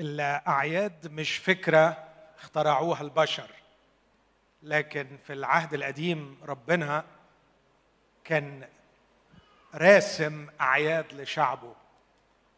[0.00, 2.04] الأعياد مش فكرة
[2.38, 3.50] اخترعوها البشر
[4.62, 7.04] لكن في العهد القديم ربنا
[8.24, 8.68] كان
[9.74, 11.74] راسم أعياد لشعبه.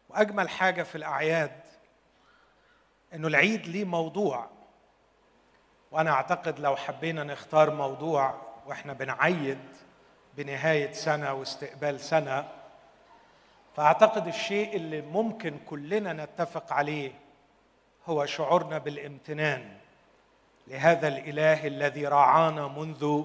[0.09, 1.61] وأجمل حاجة في الأعياد
[3.13, 4.49] إنه العيد ليه موضوع.
[5.91, 9.59] وأنا أعتقد لو حبينا نختار موضوع وإحنا بنعيد
[10.37, 12.47] بنهاية سنة واستقبال سنة
[13.75, 17.11] فأعتقد الشيء اللي ممكن كلنا نتفق عليه
[18.09, 19.71] هو شعورنا بالامتنان
[20.67, 23.23] لهذا الإله الذي رعانا منذ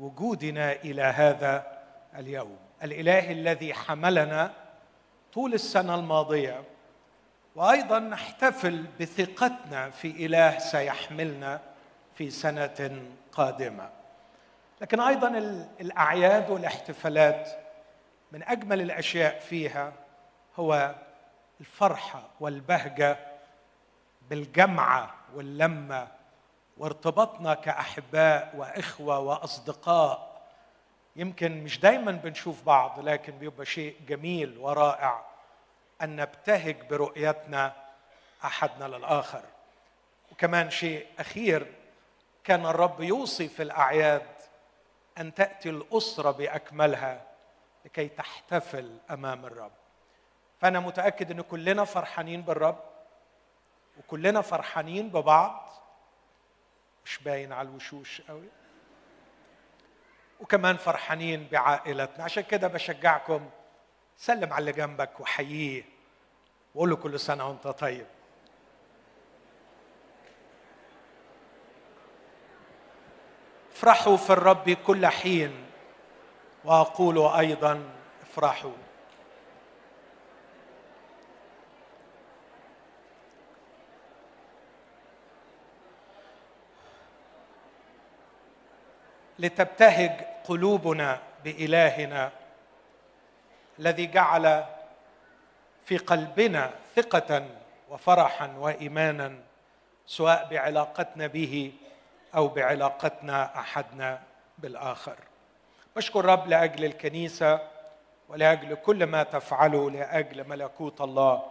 [0.00, 1.66] وجودنا إلى هذا
[2.18, 2.56] اليوم.
[2.82, 4.52] الإله الذي حملنا
[5.32, 6.62] طول السنة الماضية
[7.54, 11.60] وأيضا نحتفل بثقتنا في إله سيحملنا
[12.14, 13.02] في سنة
[13.32, 13.90] قادمة.
[14.80, 15.28] لكن أيضا
[15.80, 17.50] الأعياد والاحتفالات
[18.32, 19.92] من أجمل الأشياء فيها
[20.56, 20.94] هو
[21.60, 23.35] الفرحة والبهجة
[24.30, 26.08] بالجمعة واللمة
[26.78, 30.36] وارتباطنا كأحباء وإخوة وأصدقاء.
[31.16, 35.24] يمكن مش دايما بنشوف بعض لكن بيبقى شيء جميل ورائع
[36.02, 37.72] أن نبتهج برؤيتنا
[38.44, 39.42] أحدنا للآخر.
[40.32, 41.72] وكمان شيء أخير
[42.44, 44.26] كان الرب يوصي في الأعياد
[45.18, 47.22] أن تأتي الأسرة بأكملها
[47.84, 49.72] لكي تحتفل أمام الرب.
[50.60, 52.78] فأنا متأكد إن كلنا فرحانين بالرب.
[53.98, 55.72] وكلنا فرحانين ببعض.
[57.04, 58.48] مش باين على الوشوش قوي.
[60.40, 62.24] وكمان فرحانين بعائلتنا.
[62.24, 63.50] عشان كده بشجعكم
[64.16, 65.84] سلم على اللي جنبك وحييه.
[66.74, 68.06] وقول له كل سنة وانت طيب.
[73.72, 75.66] افرحوا في الرب كل حين.
[76.64, 77.90] واقول أيضا
[78.22, 78.72] افرحوا.
[89.38, 90.10] لتبتهج
[90.44, 92.30] قلوبنا بإلهنا
[93.78, 94.64] الذي جعل
[95.84, 97.46] في قلبنا ثقة
[97.90, 99.38] وفرحا وإيمانا
[100.06, 101.72] سواء بعلاقتنا به
[102.34, 104.22] أو بعلاقتنا أحدنا
[104.58, 105.16] بالآخر.
[105.96, 107.60] بشكر الرب لأجل الكنيسة
[108.28, 111.42] ولأجل كل ما تفعله لأجل ملكوت الله.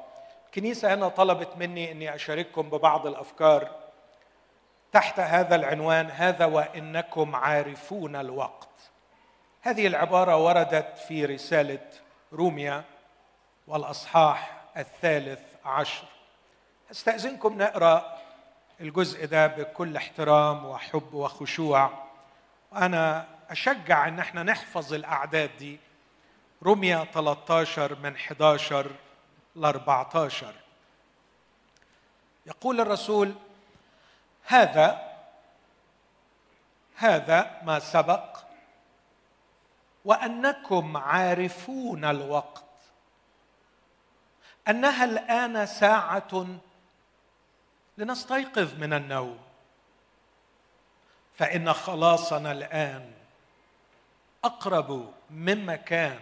[0.45, 3.72] الكنيسة هنا طلبت مني إني أشارككم ببعض الأفكار
[4.95, 8.69] تحت هذا العنوان هذا وإنكم عارفون الوقت.
[9.61, 11.88] هذه العبارة وردت في رسالة
[12.33, 12.83] روميا
[13.67, 16.03] والأصحاح الثالث عشر.
[16.91, 18.17] أستأذنكم نقرأ
[18.81, 21.89] الجزء ده بكل احترام وحب وخشوع.
[22.72, 25.79] وأنا أشجع إن إحنا نحفظ الأعداد دي.
[26.63, 28.91] رمية 13 من 11
[29.56, 30.53] ل 14
[32.45, 33.35] يقول الرسول
[34.45, 35.16] هذا
[36.95, 38.38] هذا ما سبق
[40.06, 42.63] وأنكم عارفون الوقت.
[44.67, 46.47] أنها الآن ساعة
[47.97, 49.39] لنستيقظ من النوم.
[51.35, 53.12] فإن خلاصنا الآن
[54.44, 56.19] أقرب مما كان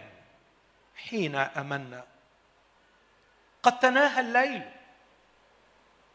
[0.96, 2.04] حين أمنا.
[3.62, 4.70] قد تناهى الليل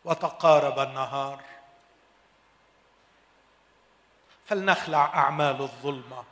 [0.06, 1.44] وتقارب النهار.
[4.50, 6.24] فلنخلع أعمال الظلمة.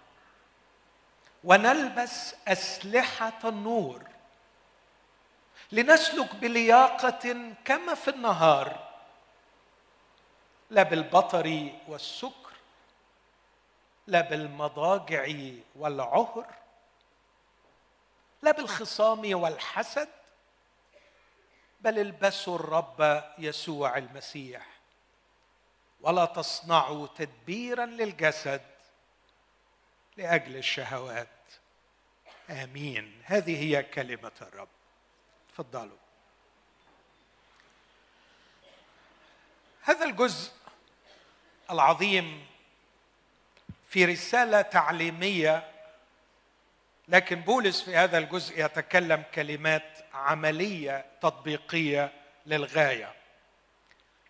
[1.43, 4.01] ونلبس أسلحة النور
[5.71, 8.87] لنسلك بلياقة كما في النهار
[10.69, 12.53] لا بالبطر والسكر
[14.07, 15.27] لا بالمضاجع
[15.75, 16.45] والعهر
[18.41, 20.09] لا بالخصام والحسد
[21.81, 24.76] بل البسوا الرب يسوع المسيح.
[26.01, 28.61] ولا تصنعوا تدبيرا للجسد
[30.17, 31.27] لأجل الشهوات.
[32.49, 33.21] آمين.
[33.25, 34.67] هذه هي كلمة الرب.
[35.49, 35.97] تفضلوا.
[39.81, 40.51] هذا الجزء
[41.71, 42.47] العظيم
[43.89, 45.71] في رسالة تعليمية
[47.07, 52.13] لكن بولس في هذا الجزء يتكلم كلمات عملية تطبيقية
[52.45, 53.16] للغاية.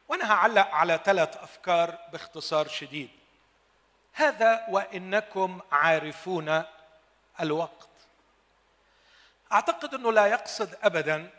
[0.07, 3.09] وأنا هعلق على ثلاث أفكار باختصار شديد.
[4.13, 6.63] هذا وإنكم عارفون
[7.41, 7.89] الوقت.
[9.51, 11.29] أعتقد إنه لا يقصد ابدا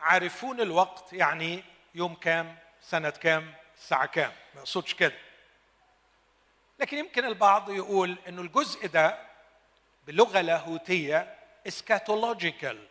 [0.00, 1.64] عارفون الوقت يعني
[1.94, 4.32] يوم كام سنة كام الساعة كام.
[4.54, 5.14] ما يقصدش كده.
[6.78, 9.18] لكن يمكن البعض يقول إنه الجزء ده
[10.06, 11.34] بلغة لاهوتية
[11.66, 12.86] eschatological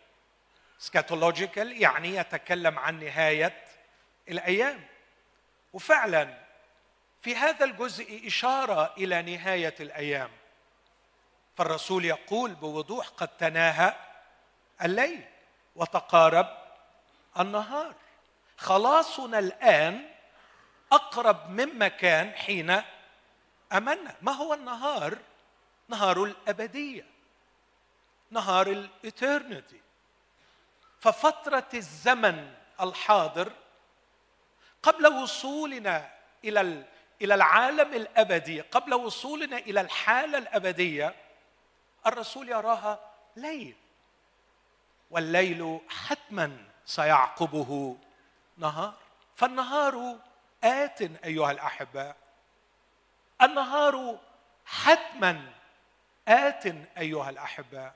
[0.81, 3.65] eschatological يعني يتكلم عن نهاية
[4.29, 4.83] الأيام.
[5.73, 6.37] وفعلا
[7.21, 10.31] في هذا الجزء إشارة إلى نهاية الأيام.
[11.55, 13.93] فالرسول يقول بوضوح قد تناهى
[14.83, 15.25] الليل
[15.75, 16.57] وتقارب
[17.39, 17.95] النهار.
[18.57, 20.09] خلاصنا الآن
[20.91, 22.81] أقرب مما كان حين
[23.73, 25.17] آمنا ما هو النهار؟
[25.87, 27.05] نهار الأبدية.
[28.31, 29.81] نهار الاترنتي
[30.99, 33.51] ففترة الزمن الحاضر
[34.87, 36.09] قبل وصولنا
[36.43, 36.83] إلى
[37.21, 41.15] إلى العالم الأبدي قبل وصولنا إلى الحالة الأبدية
[42.05, 42.99] الرسول يراها
[43.35, 43.75] ليل.
[45.11, 47.97] والليل حتما سيعقبه
[48.57, 48.93] نهار.
[49.35, 50.15] فالنهار
[50.63, 52.15] آت أيها الأحباء
[53.41, 54.19] النهار
[54.65, 55.51] حتما
[56.27, 56.65] آت
[56.97, 57.95] أيها الأحباء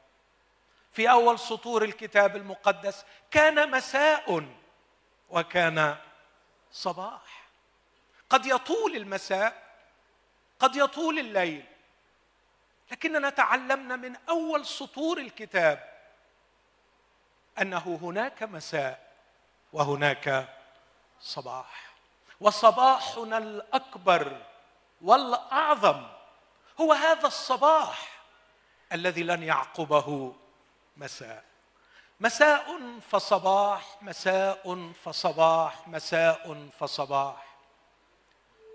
[0.93, 4.45] في أول سطور الكتاب المقدس كان مساء
[5.29, 5.97] وكان
[6.71, 7.41] صباح.
[8.29, 9.71] قد يطول المساء
[10.59, 11.65] قد يطول الليل
[12.91, 15.91] لكننا تعلمنا من أول سطور الكتاب
[17.61, 19.11] أنه هناك مساء
[19.73, 20.57] وهناك
[21.21, 21.91] صباح.
[22.39, 24.45] وصباحنا الأكبر
[25.01, 26.07] والأعظم
[26.79, 28.21] هو هذا الصباح
[28.91, 30.35] الذي لن يعقبه
[30.97, 31.50] مساء.
[32.21, 37.45] مساء فصباح مساء فصباح مساء فصباح.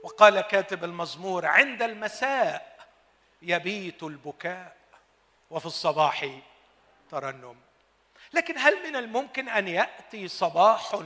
[0.02, 2.86] وقال كاتب المزمور عند المساء
[3.42, 4.76] يبيت البكاء
[5.50, 6.40] وفي الصباح
[7.10, 7.56] ترنم.
[8.32, 11.02] لكن هل من الممكن أن يأتي صباح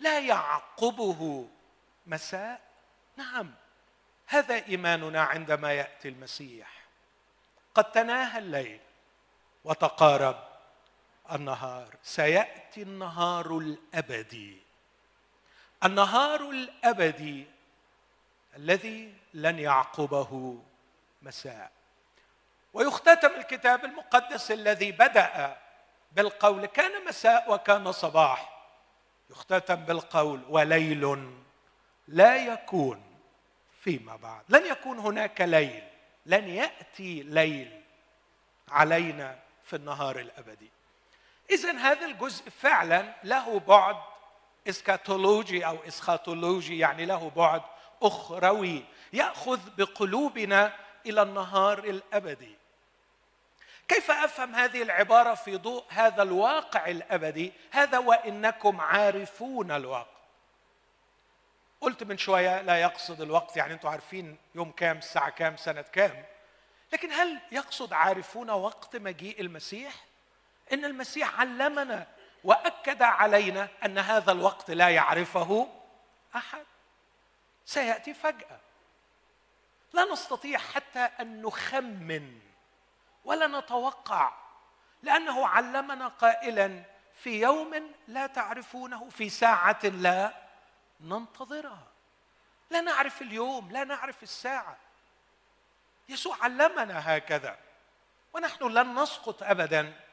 [0.00, 1.48] لا يعقبه
[2.06, 2.60] مساء؟
[3.16, 3.54] نعم
[4.26, 6.68] هذا إيماننا عندما يأتي المسيح.
[7.74, 8.80] قد تناهى الليل
[9.64, 10.53] وتقارب
[11.32, 11.96] النهار.
[12.02, 14.58] سيأتي النهار الأبدي.
[15.84, 17.46] النهار الأبدي
[18.56, 20.62] الذي لن يعقبه
[21.22, 21.72] مساء.
[22.72, 25.56] ويختتم الكتاب المقدس الذي بدأ
[26.12, 28.54] بالقول كان مساء وكان صباح.
[29.30, 31.32] يختتم بالقول وليل
[32.08, 33.02] لا يكون
[33.80, 34.44] فيما بعد.
[34.48, 35.82] لن يكون هناك ليل.
[36.26, 37.82] لن يأتي ليل
[38.68, 40.70] علينا في النهار الأبدي.
[41.50, 43.96] إذا هذا الجزء فعلا له بعد
[44.68, 47.62] eschatology أو إسخاتولوجي يعني له بعد
[48.02, 50.72] أخروي يأخذ بقلوبنا
[51.06, 52.56] إلى النهار الأبدي.
[53.88, 60.14] كيف أفهم هذه العبارة في ضوء هذا الواقع الأبدي؟ هذا وإنكم عارفون الوقت
[61.80, 66.24] قلت من شوية لا يقصد الوقت يعني أنتم عارفين يوم كام الساعة كام سنة كام.
[66.92, 69.94] لكن هل يقصد عارفون وقت مجيء المسيح؟
[70.72, 72.06] إن المسيح علمنا
[72.44, 75.68] وأكد علينا أن هذا الوقت لا يعرفه
[76.36, 76.64] أحد.
[77.66, 78.60] سيأتي فجأة.
[79.92, 82.40] لا نستطيع حتى أن نخمن
[83.24, 84.32] ولا نتوقع
[85.02, 86.82] لأنه علمنا قائلا
[87.14, 90.32] في يوم لا تعرفونه في ساعة لا
[91.00, 91.86] ننتظرها.
[92.70, 94.76] لا نعرف اليوم لا نعرف الساعة.
[96.08, 97.58] يسوع علمنا هكذا.
[98.32, 100.03] ونحن لن نسقط ابدا.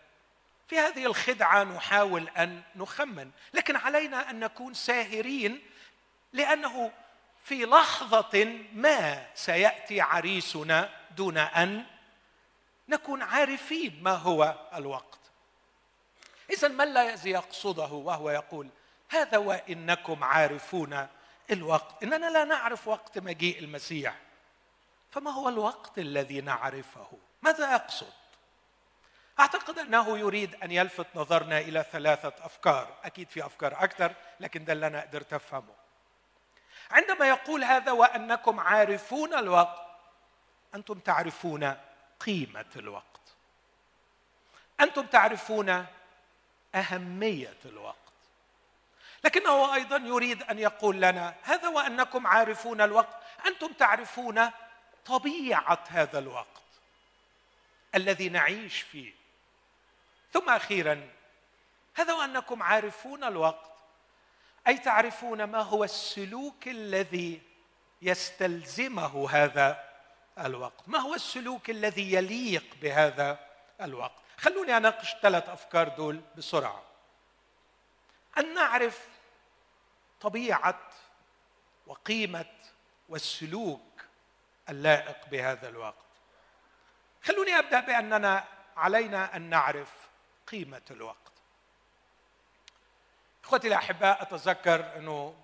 [0.71, 5.61] في هذه الخدعة نحاول أن نخمن لكن علينا أن نكون ساهرين
[6.33, 6.91] لأنه
[7.43, 11.85] في لحظة ما سيأتي عريسنا دون أن
[12.89, 15.19] نكون عارفين ما هو الوقت.
[16.49, 18.69] إذا ما الذي يقصده وهو يقول
[19.09, 21.07] هذا وإنكم عارفون
[21.51, 24.15] الوقت إننا لا نعرف وقت مجيء المسيح.
[25.09, 27.07] فما هو الوقت الذي نعرفه؟
[27.41, 28.20] ماذا يقصد
[29.41, 32.97] أعتقد أنه يريد أن يلفت نظرنا إلى ثلاثة أفكار.
[33.03, 35.73] أكيد في أفكار أكثر لكن ده اللي أنا قدرت أفهمه.
[36.91, 39.85] عندما يقول هذا وأنكم عارفون الوقت
[40.75, 41.75] أنتم تعرفون
[42.19, 43.05] قيمة الوقت.
[44.79, 45.85] أنتم تعرفون
[46.75, 47.95] أهمية الوقت.
[49.23, 54.49] لكنه أيضا يريد أن يقول لنا هذا وأنكم عارفون الوقت أنتم تعرفون
[55.05, 56.61] طبيعة هذا الوقت
[57.95, 59.20] الذي نعيش فيه.
[60.33, 61.09] ثم أخيرا
[61.93, 63.71] هذا وأنكم عارفون الوقت.
[64.67, 67.41] أي تعرفون ما هو السلوك الذي
[68.01, 69.83] يستلزمه هذا
[70.39, 73.39] الوقت؟ ما هو السلوك الذي يليق بهذا
[73.81, 76.83] الوقت؟ خلوني أناقش ثلاث أفكار دول بسرعة.
[78.37, 79.07] أن نعرف
[80.21, 80.89] طبيعة
[81.87, 82.45] وقيمة
[83.09, 84.05] والسلوك
[84.69, 85.95] اللائق بهذا الوقت.
[87.23, 88.43] خلوني أبدأ بأننا
[88.77, 90.10] علينا أن نعرف
[90.51, 91.31] قيمة الوقت.
[93.43, 95.35] إخوتي الأحباء أتذكر إنه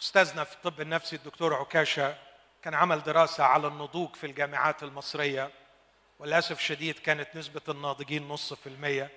[0.00, 2.18] أستاذنا في الطب النفسي الدكتور عكاشة
[2.62, 5.50] كان عمل دراسة على النضوج في الجامعات المصرية
[6.18, 9.10] وللأسف الشديد كانت نسبة الناضجين نص في المية.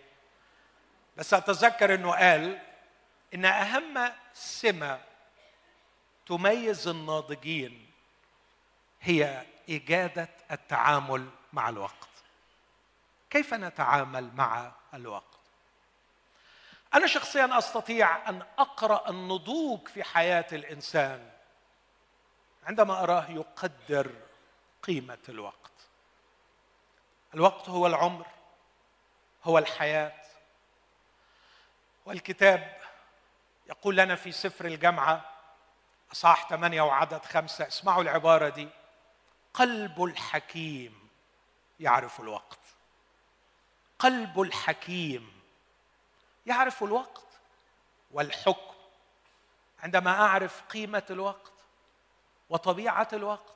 [1.17, 2.61] بس أتذكر إنه قال
[3.33, 5.01] إن أهم سمة
[6.25, 7.91] تميز الناضجين
[9.01, 12.14] هي إجادة التعامل مع الوقت.
[13.35, 15.39] كيف نتعامل مع الوقت؟
[16.93, 21.31] أنا شخصيا أستطيع أن أقرأ النضوج في حياة الإنسان
[22.63, 24.11] عندما أراه يقدر
[24.83, 25.71] قيمة الوقت.
[27.33, 28.25] الوقت هو العمر
[29.43, 30.21] هو الحياة.
[32.05, 32.81] والكتاب
[33.69, 35.31] يقول لنا في سفر الجامعة
[36.11, 38.69] أصحاح ثمانية وعدد خمسة اسمعوا العبارة دي
[39.53, 41.09] قلب الحكيم
[41.79, 42.64] يعرف الوقت.
[43.99, 45.41] قلب الحكيم.
[46.45, 47.25] يعرف الوقت
[48.11, 48.75] والحكم.
[49.83, 51.51] عندما أعرف قيمة الوقت
[52.49, 53.55] وطبيعة الوقت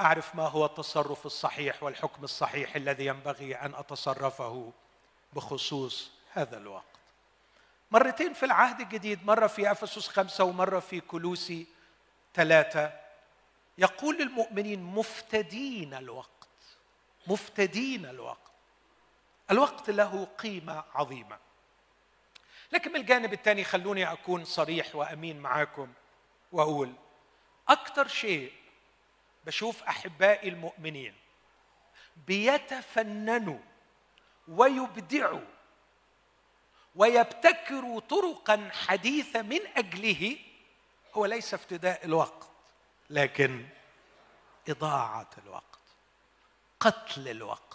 [0.00, 4.72] أعرف ما هو التصرف الصحيح والحكم الصحيح الذي ينبغي أن أتصرفه
[5.32, 6.84] بخصوص هذا الوقت.
[7.90, 11.66] مرتين في العهد الجديد مرة في أفسس خمسة ومرة في كلوسي
[12.34, 12.92] ثلاثة
[13.78, 16.28] يقول للمؤمنين مفتدين الوقت
[17.26, 18.49] مفتدين الوقت.
[19.50, 21.38] الوقت له قيمة عظيمة.
[22.72, 25.92] لكن من الجانب الثاني خلوني أكون صريح وأمين معاكم
[26.52, 26.92] وأقول
[27.68, 28.52] أكثر شيء
[29.46, 31.14] بشوف أحبائي المؤمنين
[32.26, 33.58] بيتفننوا
[34.48, 35.46] ويبدعوا
[36.96, 40.36] ويبتكروا طرقا حديثة من أجله
[41.14, 42.48] هو ليس افتداء الوقت
[43.10, 43.66] لكن
[44.68, 45.78] إضاعة الوقت
[46.80, 47.69] قتل الوقت.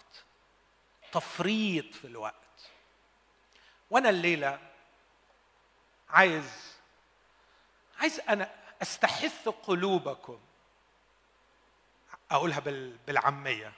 [1.16, 2.72] تفريط في الوقت.
[3.90, 4.60] وأنا الليلة
[6.10, 6.76] عايز
[8.00, 10.40] عايز أنا أستحث قلوبكم.
[12.32, 12.60] أقولها
[13.08, 13.74] بالعامية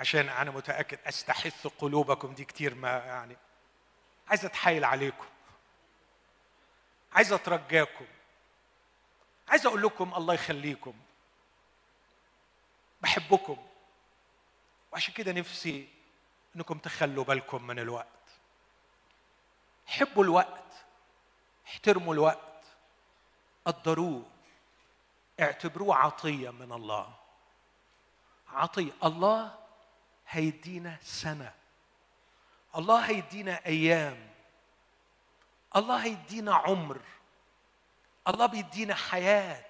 [0.00, 2.34] عشان أنا متأكد أستحث قلوبكم.
[2.34, 3.36] دي كتير ما يعني
[4.28, 5.26] عايز أتحايل عليكم.
[7.12, 8.06] عايز أترجاكم.
[9.48, 10.94] عايز أقول لكم الله يخليكم.
[13.00, 13.66] بحبكم.
[14.92, 15.99] وعشان كده نفسي
[16.56, 18.06] انكم تخلوا بالكم من الوقت.
[19.86, 20.72] حبوا الوقت
[21.66, 22.64] احترموا الوقت
[23.64, 24.24] قدروه
[25.40, 27.14] اعتبروه عطية من الله.
[28.48, 29.58] عطية الله
[30.28, 31.54] هيدينا سنة.
[32.76, 34.30] الله هيدينا أيام.
[35.76, 37.00] الله هيدينا عمر.
[38.28, 39.64] الله بيدينا حياة.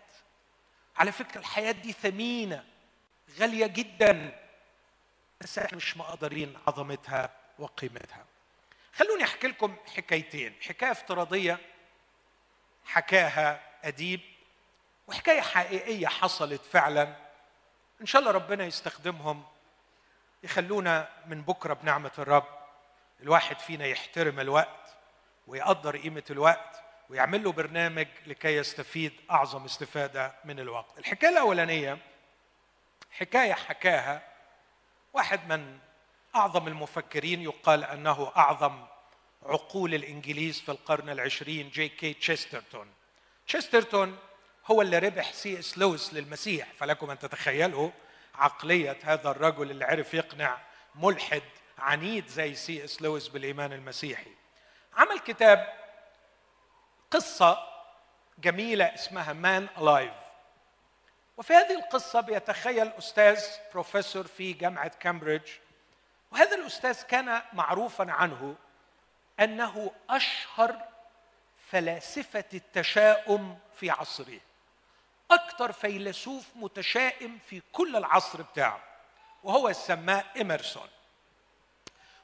[0.96, 2.64] على فكرة الحياة دي ثمينة
[3.38, 4.40] غالية جدا.
[5.40, 8.24] بس إحنا مش مقدرين عظمتها وقيمتها.
[8.94, 11.58] خلوني أحكي لكم حكايتين حكاية افتراضية
[12.84, 14.20] حكاها أديب
[15.06, 17.16] وحكاية حقيقية حصلت فعلا.
[18.00, 19.44] إن شاء الله ربنا يستخدمهم
[20.42, 22.60] يخلونا من بكرة بنعمة الرب.
[23.22, 24.96] الواحد فينا يحترم الوقت
[25.46, 30.98] ويقدر قيمة الوقت ويعمل له برنامج لكي يستفيد أعظم استفادة من الوقت.
[30.98, 31.98] الحكاية الأولانية
[33.10, 34.29] حكاية حكاها
[35.12, 35.78] واحد من
[36.34, 38.84] أعظم المفكرين يقال أنه أعظم
[39.42, 42.90] عقول الإنجليز في القرن العشرين جي كي تشيسترتون.
[43.46, 44.18] تشيسترتون
[44.66, 46.72] هو اللي ربح سي إس لويس للمسيح.
[46.78, 47.90] فلكم أن تتخيلوا
[48.34, 50.58] عقلية هذا الرجل اللي عرف يقنع
[50.94, 51.42] ملحد
[51.78, 54.30] عنيد زي سي إس لويس بالإيمان المسيحي.
[54.96, 55.72] عمل كتاب
[57.10, 57.58] قصة
[58.38, 60.19] جميلة اسمها Manalive
[61.40, 65.48] وفي هذه القصة بيتخيل أستاذ بروفيسور في جامعة كامبريدج
[66.30, 68.56] وهذا الأستاذ كان معروفا عنه
[69.40, 70.88] أنه أشهر
[71.70, 74.40] فلاسفة التشاؤم في عصره
[75.30, 78.84] أكثر فيلسوف متشائم في كل العصر بتاعه
[79.42, 80.88] وهو سماه إمرسون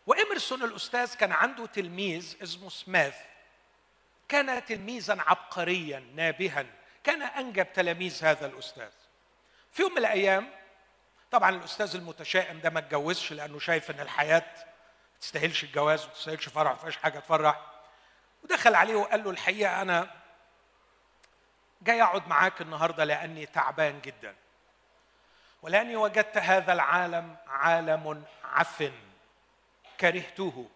[0.06, 3.16] وإمرسون الأستاذ كان عنده تلميذ اسمه سميث.
[4.28, 6.66] كان تلميذا عبقريا نابها.
[7.04, 8.90] كان أنجب تلاميذ هذا الأستاذ.
[9.76, 10.48] في يوم من الأيام
[11.30, 14.38] طبعا الأستاذ المتشائم ده ما اتجوزش لأنه شايف إن الحياة
[15.12, 17.60] ما تستاهلش الجواز وما تستاهلش فرح ما فيهاش حاجة تفرح.
[18.44, 20.10] ودخل عليه وقال له الحقيقة أنا
[21.82, 24.34] جاي أقعد معاك النهاردة لأني تعبان جدا.
[25.62, 28.92] ولأني وجدت هذا العالم عالم عفن
[30.00, 30.68] كرهته.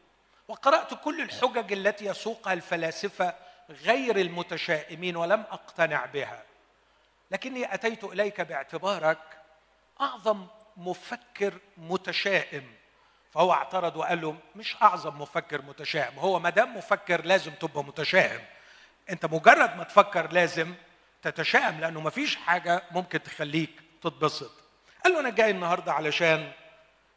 [0.49, 3.35] وقرأت كل الحجج التي يسوقها الفلاسفة
[3.71, 6.50] غير المتشائمين ولم أقتنع بها.
[7.31, 9.19] لكني أتيت إليك باعتبارك
[10.01, 10.47] أعظم
[10.77, 12.75] مفكر متشائم.
[13.31, 18.41] فهو اعترض وقال له مش أعظم مفكر متشائم هو ما دام مفكر لازم تبقى متشائم.
[19.11, 20.75] أنت مجرد ما تفكر لازم
[21.23, 23.71] تتشائم لأنه ما فيش حاجة ممكن تخليك
[24.03, 24.51] تتبسط.
[25.05, 26.53] قال له أنا جاي النهارده علشان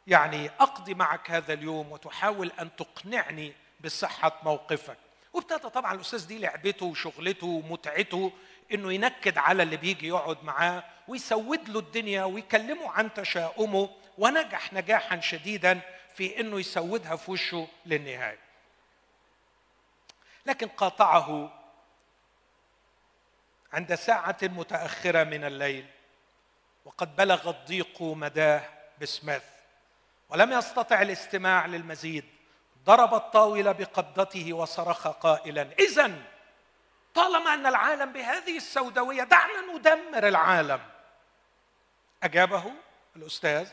[0.08, 3.53] يعني أقضي معك هذا اليوم وتحاول أن تقنعني
[3.84, 4.98] بصحة موقفك.
[5.34, 8.32] وابتدى طبعا الأستاذ دي لعبته وشغلته ومتعته
[8.74, 15.20] إنه ينكد على اللي بيجي يقعد معاه ويسود له الدنيا ويكلمه عن تشاؤمه ونجح نجاحا
[15.20, 15.80] شديدا
[16.15, 18.39] في إنه يسودها في وشه للنهاية.
[20.46, 21.60] لكن قاطعه
[23.74, 25.86] عند ساعة متأخرة من الليل
[26.86, 28.63] وقد بلغ الضيق مداه
[29.01, 29.44] بسميث
[30.30, 32.25] ولم يستطع الاستماع للمزيد
[32.86, 36.12] ضرب الطاولة بقبضته وصرخ قائلا إذا
[37.13, 40.79] طالما أن العالم بهذه السوداوية دعنا ندمر العالم.
[42.24, 42.74] أجابه
[43.15, 43.67] الأستاذ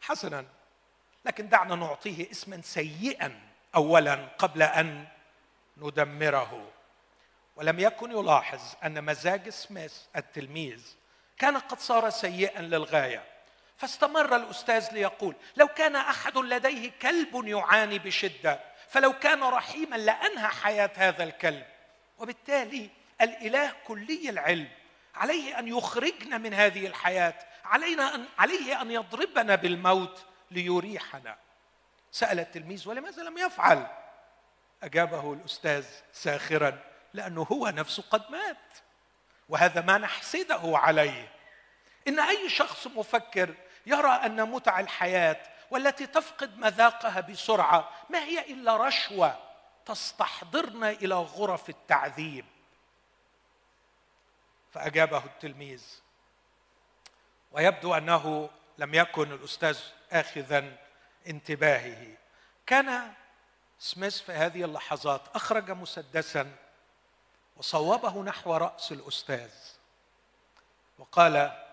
[0.00, 0.44] حسنا
[1.24, 3.40] لكن دعنا نعطيه اسما سيئا
[3.74, 5.06] أولا قبل أن
[5.76, 6.70] ندمره.
[7.56, 10.82] ولم يكن يلاحظ أن مزاج سميث التلميذ
[11.38, 13.24] كان قد صار سيئا للغاية.
[13.76, 20.90] فاستمر الأستاذ ليقول لو كان أحد لديه كلب يعاني بشدة فلو كان رحيما لأنهى حياة
[20.96, 21.66] هذا الكلب.
[22.18, 24.68] وبالتالي الإله كلي العلم.
[25.14, 27.34] عليه أن يخرجنا من هذه الحياة.
[27.64, 31.36] علينا أن عليه أن يضربنا بالموت ليريحنا.
[32.12, 33.86] سأل التلميذ ولماذا لم يفعل؟
[34.82, 36.78] أجابه الأستاذ ساخرا
[37.14, 38.56] لأنه هو نفسه قد مات.
[39.48, 41.28] وهذا ما نحسده عليه.
[42.08, 43.54] إن أي شخص مفكر
[43.86, 49.47] يرى أن متع الحياة والتي تفقد مذاقها بسرعة ما هي إلا رشوة
[49.88, 52.44] تستحضرنا إلى غرف التعذيب.
[54.70, 55.84] فأجابه التلميذ
[57.52, 59.78] ويبدو أنه لم يكن الأستاذ
[60.12, 60.76] آخذا
[61.26, 62.16] انتباهه.
[62.66, 63.12] كان
[63.78, 66.56] سميث في هذه اللحظات أخرج مسدسا
[67.56, 69.50] وصوبه نحو رأس الأستاذ
[70.98, 71.64] وقال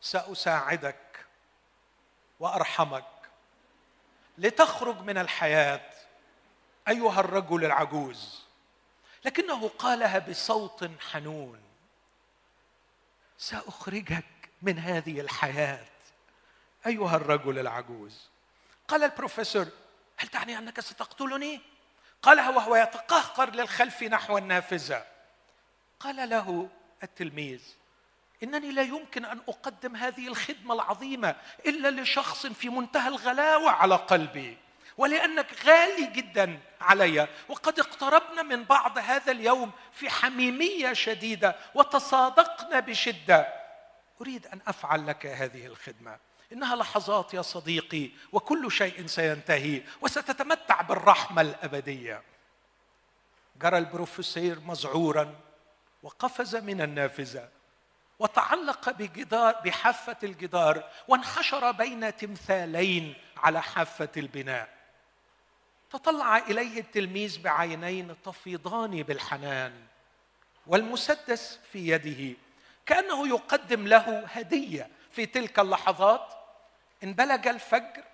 [0.00, 1.26] سأساعدك
[2.40, 3.04] وأرحمك
[4.38, 5.90] لتخرج من الحياة
[6.88, 8.42] أيها الرجل العجوز.
[9.24, 11.60] لكنه قالها بصوت حنون.
[13.38, 14.24] سأخرجك
[14.62, 15.86] من هذه الحياة
[16.86, 18.28] أيها الرجل العجوز.
[18.88, 19.68] قال البروفيسور
[20.16, 21.60] هل تعني أنك ستقتلني؟
[22.22, 25.06] قالها وهو يتقهقر للخلف نحو النافذة.
[26.00, 26.68] قال له
[27.02, 27.62] التلميذ
[28.42, 34.58] إنني لا يمكن أن أقدم هذه الخدمة العظيمة إلا لشخص في منتهى الغلاوة على قلبي.
[34.98, 37.28] ولأنك غالي جدا علي.
[37.48, 43.48] وقد اقتربنا من بعض هذا اليوم في حميمية شديدة وتصادقنا بشدة.
[44.20, 46.18] أريد أن أفعل لك هذه الخدمة.
[46.52, 52.22] إنها لحظات يا صديقي وكل شيء سينتهي وستتمتع بالرحمة الأبدية.
[53.62, 55.34] جرى البروفيسور مذعورا
[56.02, 57.48] وقفز من النافذة
[58.18, 64.77] وتعلق بجدار بحافة الجدار وانحشر بين تمثالين على حافة البناء.
[65.90, 69.72] تطلع إليه التلميذ بعينين تفيضان بالحنان
[70.66, 72.36] والمسدس في يده
[72.86, 76.34] كأنه يقدم له هدية في تلك اللحظات.
[77.04, 78.04] انبلج الفجر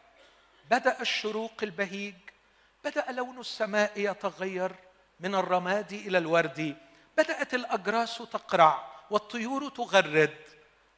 [0.70, 2.14] بدأ الشروق البهيج
[2.84, 4.72] بدأ لون السماء يتغير
[5.20, 6.76] من الرماد إلى الورد
[7.16, 10.36] بدأت الأجراس تقرع والطيور تغرد.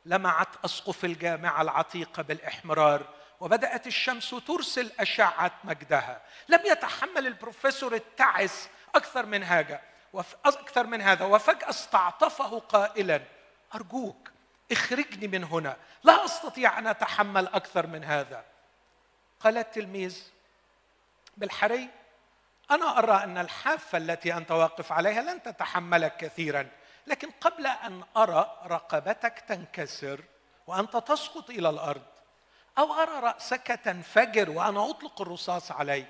[0.06, 6.22] لمعت أسقف الجامعة العتيقه بالإحمرار وبدأت الشمس ترسل أشعة مجدها.
[6.48, 9.80] لم يتحمل البروفيسور التعس أكثر من هذا
[10.44, 13.22] أكثر من هذا وفجأة استعطفه قائلا
[13.74, 14.30] أرجوك
[14.72, 18.44] اخرجني من هنا لا أستطيع أن أتحمل أكثر من هذا.
[19.40, 20.22] قال التلميذ
[21.36, 21.88] بالحري
[22.70, 26.68] أنا أرى أن الحافة التي أنت واقف عليها لن تتحملك كثيرا
[27.06, 30.24] لكن قبل أن أرى رقبتك تنكسر
[30.66, 32.15] وأنت تسقط إلى الأرض.
[32.78, 36.08] أو أرى رأسك تنفجر وأنا أطلق الرصاص عليك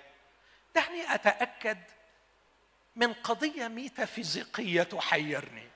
[0.75, 1.79] دعني أتأكد
[2.97, 5.69] من قضية ميتافيزيقية تحيرني.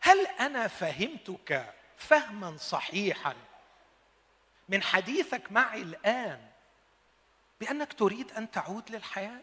[0.00, 3.34] هل أنا فهمتك فهما صحيحا
[4.68, 6.48] من حديثك معي الآن
[7.60, 9.40] بأنك تريد أن تعود للحياة؟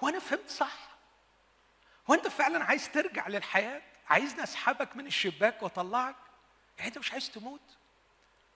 [0.00, 0.88] وأنا فهمت صح.
[2.08, 6.16] وأنت فعلا عايز ترجع للحياة؟ عايزني أسحبك من الشباك وأطلعك؟
[6.78, 7.75] يعني أنت مش عايز تموت؟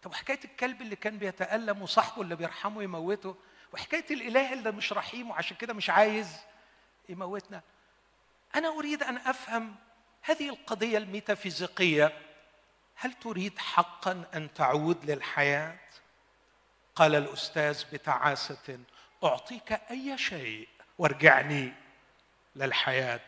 [0.02, 3.36] طب حكايه الكلب اللي كان بيتألم وصاحبه اللي بيرحمه يموته؟
[3.72, 6.36] وحكاية الإله اللي مش رحيم وعشان كده مش عايز
[7.08, 7.62] يموتنا؟
[8.54, 9.76] أنا أريد أن أفهم
[10.22, 12.12] هذه القضية الميتافيزيقية
[12.94, 15.78] هل تريد حقا أن تعود للحياة؟
[16.94, 18.78] قال الأستاذ بتعاسة
[19.24, 21.72] أعطيك أي شيء وارجعني
[22.56, 23.20] للحياة.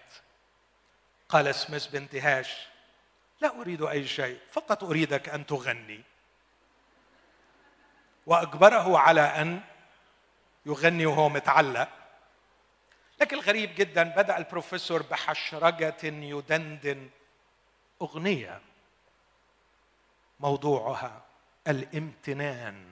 [1.29, 2.67] قال سميث بانتهاش
[3.41, 6.03] لا أريد أي شيء فقط أريدك أن تغني.
[8.27, 9.61] وأجبره على أن
[10.67, 11.89] يغني وهو متعلق.
[13.21, 17.11] لكن الغريب جدا بدأ البروفيسور بحشرجة يدندن
[18.03, 18.61] أغنية
[20.41, 21.23] موضوعها
[21.69, 22.85] الامتنان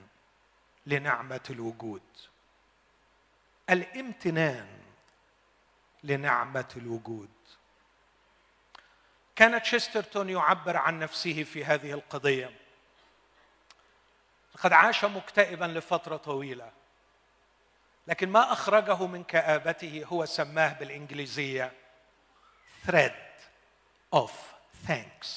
[0.85, 2.01] لنعمة الوجود.
[3.69, 4.67] الامتنان
[6.03, 7.29] لنعمة الوجود.
[9.35, 12.60] كان تشسترتون يعبر عن نفسه في هذه القضية.
[14.55, 16.71] لقد عاش مكتئبا لفترة طويلة.
[18.07, 21.73] لكن ما أخرجه من كآبته هو سماه بالإنجليزية
[22.87, 23.11] thread
[24.15, 24.31] of
[24.87, 25.27] thanks.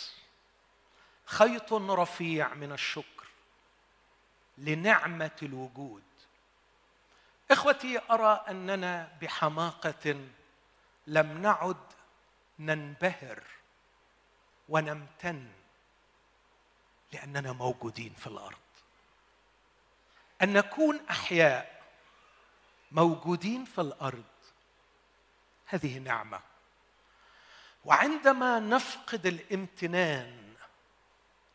[1.26, 3.26] خيط رفيع من الشكر
[4.58, 6.02] لنعمة الوجود.
[7.50, 10.28] إخوتي أرى أننا بحماقة
[11.06, 11.76] لم نعد
[12.58, 13.42] ننبهر
[14.68, 15.48] ونمتن
[17.12, 18.63] لأننا موجودين في الأرض.
[20.42, 21.82] أن نكون أحياء
[22.92, 24.24] موجودين في الأرض.
[25.66, 26.40] هذه نعمة.
[27.84, 30.54] وعندما نفقد الامتنان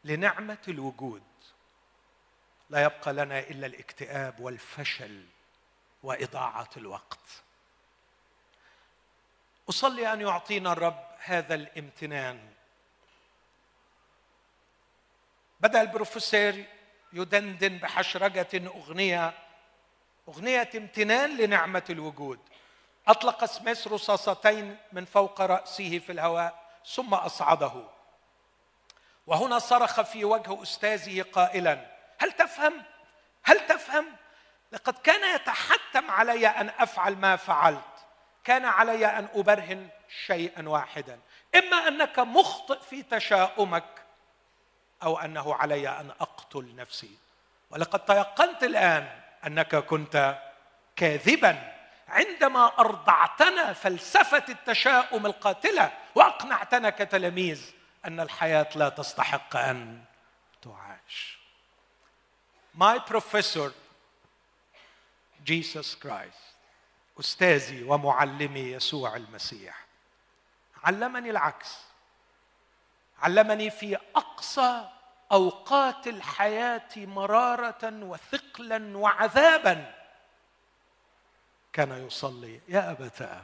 [0.04, 1.24] لنعمة الوجود
[2.70, 5.26] لا يبقى لنا إلا الاكتئاب والفشل
[6.04, 7.44] وإضاعة الوقت.
[9.70, 12.54] أصلي أن يعطينا الرب هذا الامتنان.
[15.60, 16.64] بدأ البروفيسور
[17.14, 19.34] يدندن بحشرجة أغنية
[20.28, 22.40] أغنية امتنان لنعمة الوجود.
[23.08, 27.84] أطلق سميث رصاصتين من فوق رأسه في الهواء ثم أصعده.
[29.28, 31.86] وهنا صرخ في وجه أستاذه قائلا
[32.20, 32.84] هل تفهم؟
[33.44, 34.06] هل تفهم؟
[34.72, 37.80] لقد كان يتحتم علي أن أفعل ما فعلت.
[38.44, 39.90] كان علي أن أبرهن
[40.26, 41.20] شيئا واحدا.
[41.56, 44.06] إما أنك مخطئ في تشاؤمك
[45.04, 47.18] أو أنه علي أن أقتل نفسي.
[47.70, 50.40] ولقد تيقنت الآن أنك كنت
[50.96, 51.76] كاذبا
[52.08, 57.72] عندما أرضعتنا فلسفة التشاؤم القاتلة وأقنعتنا كتلاميذ
[58.06, 60.04] أن الحياة لا تستحق أن
[60.62, 61.40] تعاش.
[62.76, 63.72] My professor
[65.46, 66.50] Jesus Christ
[67.20, 69.86] أستاذي ومعلمي يسوع المسيح
[70.84, 71.89] علمني العكس.
[73.22, 74.90] علمني في أقصى
[75.32, 79.96] أوقات الحياة مرارة وثقلا وعذابا.
[81.74, 83.42] كان يصلي يا أبتاه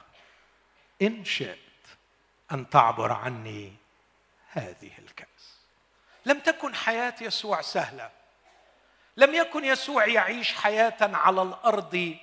[1.02, 1.58] إن شئت
[2.52, 3.74] أن تعبر عني
[4.52, 5.56] هذه الكاس
[6.26, 8.12] لم تكن حياة يسوع سهلة.
[9.18, 12.18] لم يكن يسوع يعيش حياة على الأرض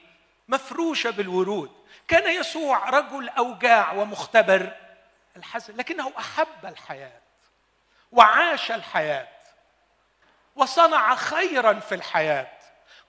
[0.49, 1.73] مفروشة بالورود.
[2.09, 4.77] كان يسوع رجل أوجاع ومختبر
[5.37, 7.22] الحزن لكنه أحب الحياة.
[8.13, 9.29] وعاش الحياة
[10.57, 12.49] وصنع خيرا في الحياة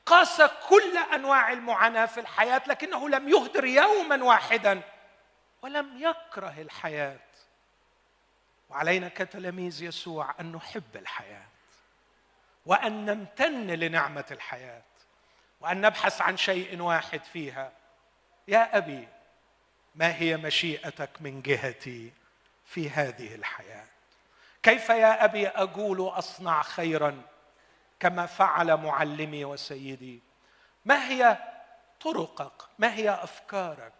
[0.06, 4.82] قاس كل أنواع المعاناة في الحياة لكنه لم يهدر يوما واحدا
[5.62, 7.20] ولم يكره الحياة.
[8.70, 11.46] وعلينا كتلاميذ يسوع أن نحب الحياة
[12.66, 14.82] وأن نمتن لنعمة الحياة
[15.62, 17.72] وأن نبحث عن شيء واحد فيها.
[18.48, 19.08] يا أبي
[19.96, 22.12] ما هي مشيئتك من جهتي
[22.66, 23.93] في هذه الحياة؟
[24.64, 27.22] كيف يا أبي أقول أصنع خيرا
[28.00, 30.22] كما فعل معلمي وسيدي؟
[30.86, 31.38] ما هي
[32.02, 33.94] طرقك؟ ما هي أفكارك؟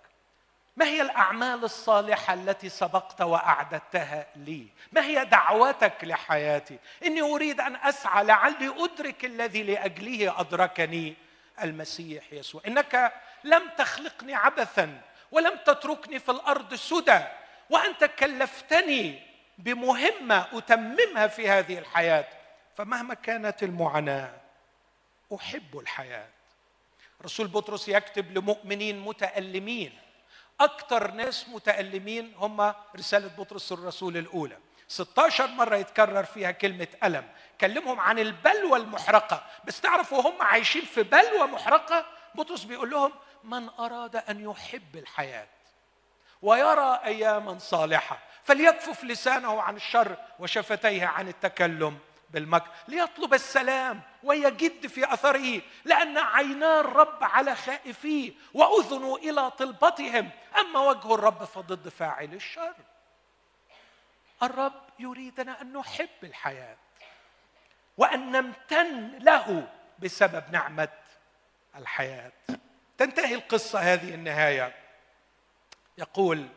[0.78, 7.76] ما هي الأعمال الصالحة التي سبقت وأعددتها لي؟ ما هي دعوتك لحياتي؟ إني أريد أن
[7.76, 11.16] أسعى لعلي أدرك الذي لأجله أدركني
[11.64, 12.62] المسيح يسوع.
[12.68, 17.20] إنك لم تخلقني عبثا ولم تتركني في الأرض سدى
[17.70, 22.26] وأنت كلفتني بمهمة أتممها في هذه الحياة.
[22.76, 24.34] فمهما كانت المعاناة
[25.36, 26.28] أحب الحياة.
[27.26, 30.00] رسول بطرس يكتب لمؤمنين متألمين.
[30.60, 34.58] أكثر ناس متألمين هم رسالة بطرس الرسول الأولى.
[34.88, 37.30] 16 مرة يتكرر فيها كلمة ألم.
[37.62, 39.46] كلمهم عن البلوى المحرقة.
[39.66, 43.12] بس تعرفوا هم عايشين في بلوى محرقة؟ بطرس بيقول لهم
[43.44, 45.48] من أراد أن يحب الحياة
[46.42, 55.14] ويرى أياما صالحة فليكفف لسانه عن الشر وشفتيه عن التكلم بالمكر ليطلب السلام ويجد في
[55.14, 60.30] أثره لأن عينا الرب على خائفيه واذنه إلى طلبتهم
[60.60, 62.76] أما وجه الرب فضد فاعل الشر.
[64.44, 66.78] الرب يريدنا أن نحب الحياة
[67.98, 69.68] وأن نمتن له
[70.00, 70.90] بسبب نعمة
[71.76, 72.32] الحياة.
[72.98, 74.76] تنتهي القصة هذه النهاية.
[75.98, 76.48] يقول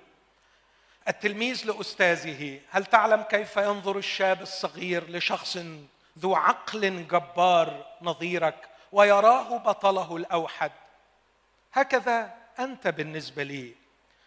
[1.08, 5.58] التلميذ لأستاذه هل تعلم كيف ينظر الشاب الصغير لشخص
[6.18, 10.72] ذو عقل جبار نظيرك ويراه بطله الأوحد؟
[11.72, 13.74] هكذا أنت بالنسبة لي.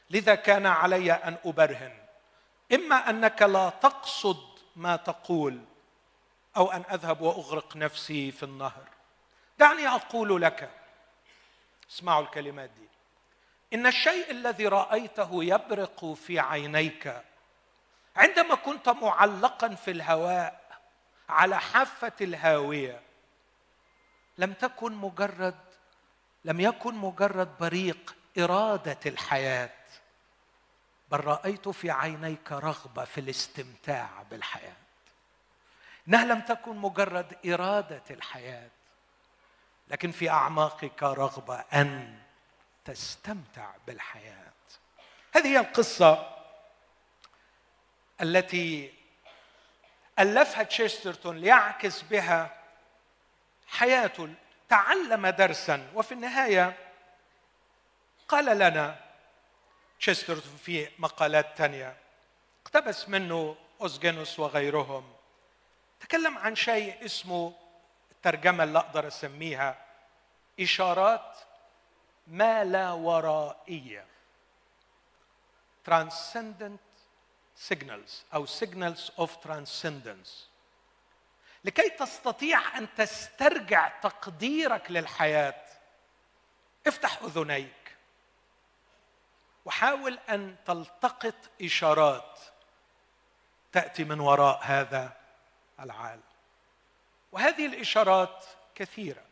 [0.09, 1.93] لذا كان علي أن أبرهن.
[2.73, 5.59] إما أنك لا تقصد ما تقول
[6.57, 8.83] أو أن أذهب وأغرق نفسي في النهر.
[9.59, 10.69] دعني أقول لك
[11.91, 12.88] اسمعوا الكلمات دي.
[13.73, 17.21] إن الشيء الذي رأيته يبرق في عينيك.
[18.15, 20.62] عندما كنت معلقا في الهواء
[21.29, 23.01] على حافة الهاوية
[24.38, 25.55] لم تكن مجرد
[26.45, 29.69] لم يكن مجرد بريق إرادة الحياة
[31.12, 34.75] بل رأيت في عينيك رغبة في الاستمتاع بالحياة.
[36.08, 38.69] إنها لم تكن مجرد إرادة الحياة
[39.88, 42.19] لكن في أعماقك رغبة أن
[42.89, 44.52] تستمتع بالحياة.
[45.36, 46.38] هذه هي القصة
[48.21, 48.93] التي
[50.19, 52.63] ألفها تشيسترتون ليعكس بها
[53.67, 54.34] حياته
[54.69, 55.88] تعلم درسا.
[55.95, 56.78] وفي النهاية
[58.28, 58.95] قال لنا
[59.99, 61.97] تشيسترتون في مقالات تانية
[62.65, 65.13] اقتبس منه أوزجينوس وغيرهم.
[65.99, 67.54] تكلم عن شيء اسمه
[68.12, 69.86] الترجمة اللي أقدر أسميها
[70.60, 71.38] إشارات
[72.29, 74.05] ما لا ورائية.
[75.89, 76.79] Transcendent
[77.69, 80.49] signals أو signals of transcendence.
[81.63, 85.65] لكي تستطيع أن تسترجع تقديرك للحياة
[86.87, 87.95] افتح أذنيك
[89.65, 92.39] وحاول أن تلتقط إشارات
[93.71, 95.17] تأتي من وراء هذا
[95.79, 96.23] العالم.
[97.31, 99.28] وهذه الإشارات كثيرة.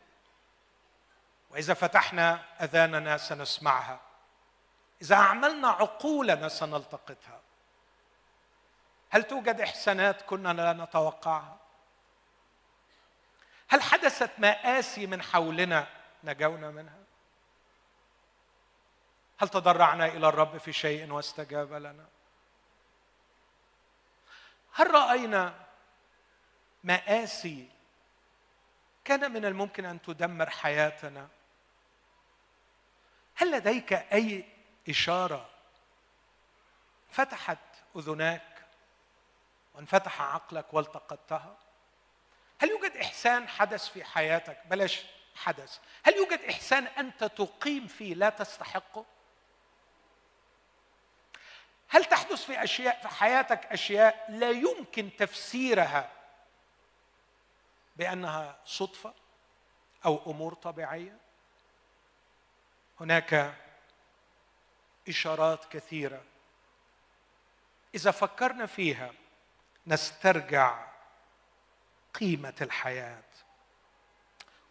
[1.50, 4.00] وإذا فتحنا أذاننا سنسمعها.
[5.02, 7.40] إذا اعملنا عقولنا سنلتقطها.
[9.10, 11.56] هل توجد إحسانات كنا لا نتوقعها؟
[13.68, 15.86] هل حدثت مآسي من حولنا
[16.24, 16.98] نجونا منها؟
[19.38, 22.06] هل تضرعنا إلى الرب في شيء واستجاب لنا؟
[24.72, 25.54] هل رأينا
[26.84, 27.68] مآسي
[29.04, 31.28] كان من الممكن أن تدمر حياتنا؟
[33.38, 34.44] هل لديك أي
[34.88, 35.48] إشارة؟
[37.10, 37.58] فتحت
[37.96, 38.64] أذناك
[39.74, 41.56] وانفتح عقلك والتقطتها.
[42.60, 45.78] هل يوجد إحسان حدث في حياتك؟ بلاش حدث.
[46.02, 49.04] هل يوجد إحسان أنت تقيم فيه لا تستحقه؟
[51.88, 56.10] هل تحدث في أشياء في حياتك أشياء لا يمكن تفسيرها
[57.96, 59.14] بأنها صدفة
[60.04, 61.27] أو أمور طبيعية؟
[63.00, 63.54] هناك
[65.08, 66.22] إشارات كثيرة.
[67.94, 69.12] إذا فكرنا فيها
[69.86, 70.84] نسترجع
[72.14, 73.22] قيمة الحياة.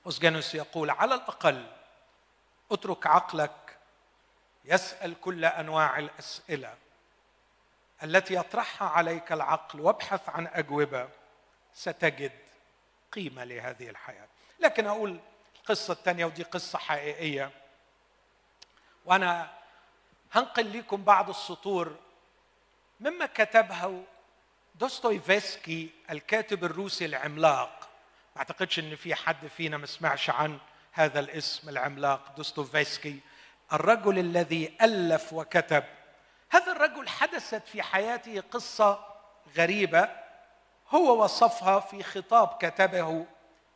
[0.05, 1.71] اوسجانوس يقول على الأقل
[2.71, 3.77] اترك عقلك
[4.65, 6.77] يسأل كل أنواع الأسئلة.
[8.03, 11.09] التي يطرحها عليك العقل وابحث عن أجوبة
[11.73, 12.39] ستجد
[13.11, 14.27] قيمة لهذه الحياة.
[14.59, 15.19] لكن أقول
[15.55, 17.51] القصة الثانية ودي قصة حقيقية.
[19.07, 19.49] وأنا
[20.31, 21.95] هنقل لكم بعض السطور
[22.99, 23.91] مما كتبها
[24.75, 27.89] دوستويفسكي الكاتب الروسي العملاق.
[28.35, 30.57] ما أعتقدش إن في حد فينا ما سمعش عن
[30.91, 33.19] هذا الاسم العملاق دوستويفسكي.
[33.73, 35.83] الرجل الذي ألف وكتب.
[36.49, 38.99] هذا الرجل حدثت في حياته قصة
[39.57, 40.09] غريبة.
[40.89, 43.25] هو وصفها في خطاب كتبه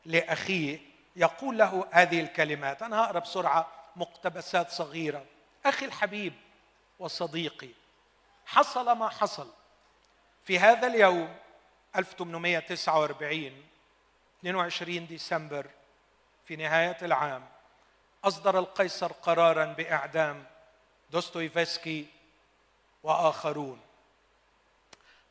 [0.06, 0.80] لأخيه.
[1.16, 2.84] يقول له هذه الكلمات.
[2.84, 5.26] أنا هقرأ بسرعة مقتبسات صغيرة.
[5.66, 6.34] أخي الحبيب
[7.00, 7.70] وصديقي
[8.46, 9.52] حصل ما حصل.
[10.44, 11.36] في هذا اليوم
[11.96, 13.66] 1849
[14.40, 15.68] 22 ديسمبر
[16.46, 17.46] في نهاية العام
[18.24, 20.46] أصدر القيصر قرارا بإعدام
[21.12, 22.06] دوستويفسكي
[23.04, 23.82] وآخرون.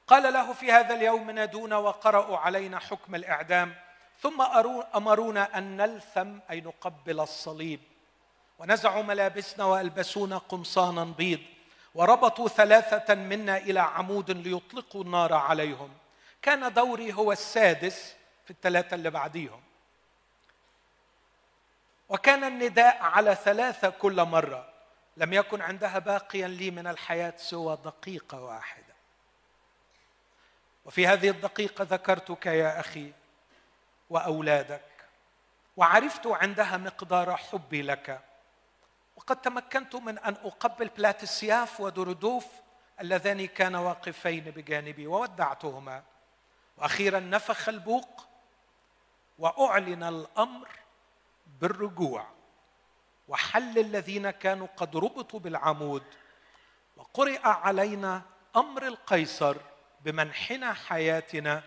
[0.06, 3.74] قال له في هذا اليوم نادونا وقرأوا علينا حكم الإعدام
[4.18, 4.42] ثم
[4.94, 7.80] أمرونا أن نلثم أي نقبل الصليب.
[8.60, 11.40] ونزعوا ملابسنا وألبسونا قمصانا بيض
[11.94, 15.90] وربطوا ثلاثة منا إلى عمود ليطلقوا النار عليهم.
[16.42, 19.60] كان دوري هو السادس في الثلاثة اللي بعديهم.
[22.08, 24.68] وكان النداء على ثلاثة كل مرة.
[25.16, 28.94] لم يكن عندها باقيا لي من الحياة سوى دقيقة واحدة.
[30.84, 33.12] وفي هذه الدقيقة ذكرتك يا أخي
[34.10, 34.82] وأولادك
[35.76, 38.29] وعرفت عندها مقدار حبي لك.
[39.20, 42.46] وقد تمكنت من أن أقبل بلاتسياف ودردوف
[43.00, 46.02] اللذان كانا واقفين بجانبي وودعتهما.
[46.76, 48.26] وأخيرا نفخ البوق
[49.38, 50.68] وأعلن الأمر
[51.60, 52.26] بالرجوع.
[53.28, 56.04] وحل الذين كانوا قد ربطوا بالعمود.
[56.96, 58.22] وقرئ علينا
[58.56, 59.56] أمر القيصر
[60.00, 61.62] بمنحنا حياتنا.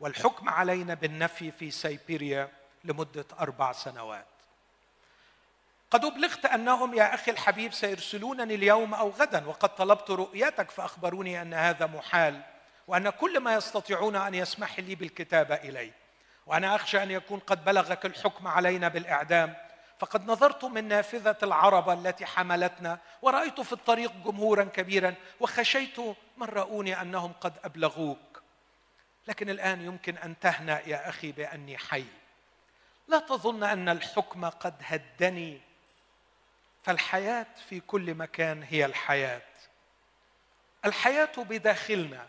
[0.00, 2.52] والحكم علينا بالنفي في سيبيريا
[2.84, 4.31] لمدة أربع سنوات.
[5.92, 11.54] قد أبلغت أنهم يا أخي الحبيب سيرسلونني اليوم أو غدا وقد طلبت رؤيتك فأخبروني أن
[11.54, 12.42] هذا محال
[12.88, 15.92] وأن كل ما يستطيعون أن يسمح لي بالكتابه إلي.
[16.46, 19.54] وأنا أخشى أن يكون قد بلغك الحكم علينا بالإعدام.
[19.98, 25.98] فقد نظرت من نافذة العربه التي حملتنا ورأيت في الطريق جمهورا كبيرا وخشيت
[26.36, 28.42] من رأوني أنهم قد أبلغوك.
[29.28, 32.04] لكن الآن يمكن أن تهنأ يا أخي بأني حي.
[33.08, 35.71] لا تظن أن الحكم قد هدني.
[36.82, 39.42] فالحياة في كل مكان هي الحياة.
[40.84, 42.28] الحياة بداخلنا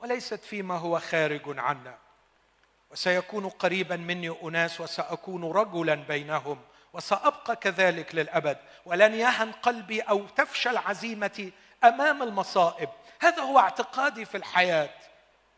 [0.00, 1.98] وليست فيما هو خارج عنا.
[2.90, 8.58] وسيكون قريبا مني أناس وسأكون رجلا بينهم وسأبقى كذلك للأبد.
[8.84, 11.52] ولن يهن قلبي أو تفشل عزيمتي
[11.84, 12.88] أمام المصائب.
[13.20, 14.94] هذا هو اعتقادي في الحياة.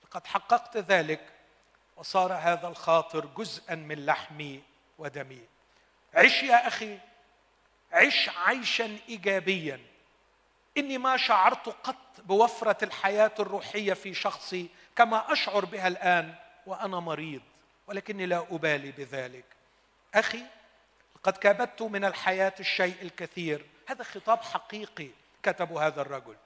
[0.04, 1.20] لقد حققت ذلك
[1.96, 4.62] وصار هذا الخاطر جزءا من لحمي
[4.98, 5.42] ودمي.
[6.14, 6.98] عش يا أخي.
[7.94, 9.80] عش عيشا ايجابيا.
[10.78, 16.34] إني ما شعرت قط بوفرة الحياة الروحية في شخصي كما أشعر بها الآن
[16.66, 17.42] وأنا مريض
[17.86, 19.44] ولكني لا أبالي بذلك.
[20.14, 20.42] أخي
[21.22, 23.66] قد كابدت من الحياة الشيء الكثير.
[23.86, 25.08] هذا خطاب حقيقي
[25.42, 26.36] كتبه هذا الرجل.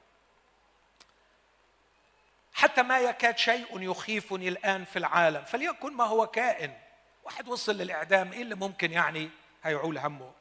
[2.53, 6.73] حتى ما يكاد شيء يخيفني الآن في العالم فليكن ما هو كائن.
[7.25, 9.31] واحد وصل للإعدام إيه اللي ممكن يعني؟
[9.63, 10.38] هيعول همه.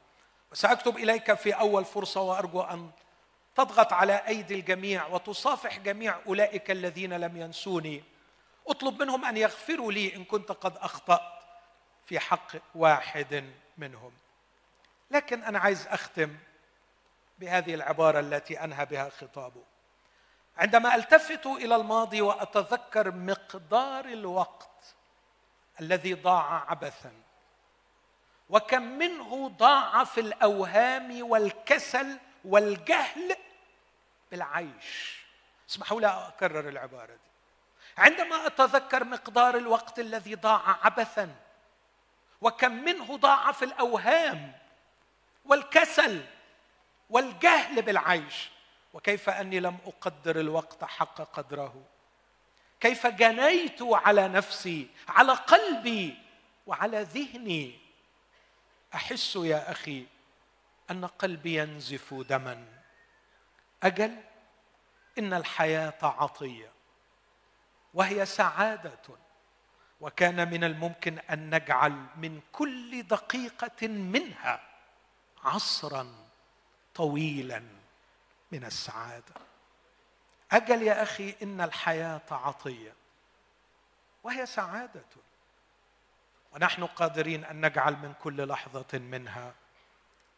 [0.52, 2.90] وساكتب إليك في أول فرصة وأرجو أن
[3.56, 8.04] تضغط على أيدي الجميع وتصافح جميع أولئك الذين لم ينسوني.
[8.66, 11.38] أطلب منهم أن يغفروا لي إن كنت قد أخطأت
[12.06, 13.44] في حق واحد
[13.78, 14.12] منهم.
[15.10, 16.36] لكن أنا عايز أختم
[17.38, 19.62] بهذه العبارة التي أنهى بها خطابه.
[20.56, 24.94] عندما ألتفت إلى الماضي وأتذكر مقدار الوقت
[25.80, 27.12] الذي ضاع عبثا
[28.50, 33.36] وكم منه ضاع في الأوهام والكسل والجهل
[34.30, 35.18] بالعيش.
[35.70, 37.28] اسمحوا لي أكرر العبارة دي.
[37.98, 41.34] عندما أتذكر مقدار الوقت الذي ضاع عبثا
[42.40, 44.52] وكم منه ضاع في الأوهام
[45.44, 46.24] والكسل
[47.10, 48.50] والجهل بالعيش
[48.94, 51.84] وكيف أني لم أقدر الوقت حق قدره؟
[52.80, 56.16] كيف جنيت على نفسي على قلبي
[56.66, 57.87] وعلى ذهني؟
[58.94, 60.06] أحس يا أخي
[60.90, 62.66] أن قلبي ينزف دما.
[63.82, 64.16] أجل
[65.18, 66.72] إن الحياة عطية
[67.94, 69.02] وهي سعادة
[70.00, 74.60] وكان من الممكن أن نجعل من كل دقيقة منها
[75.44, 76.14] عصرا
[76.94, 77.62] طويلا
[78.52, 79.34] من السعادة.
[80.52, 82.92] أجل يا أخي إن الحياة عطية
[84.22, 85.04] وهي سعادة.
[86.58, 89.54] ونحن قادرين أن نجعل من كل لحظة منها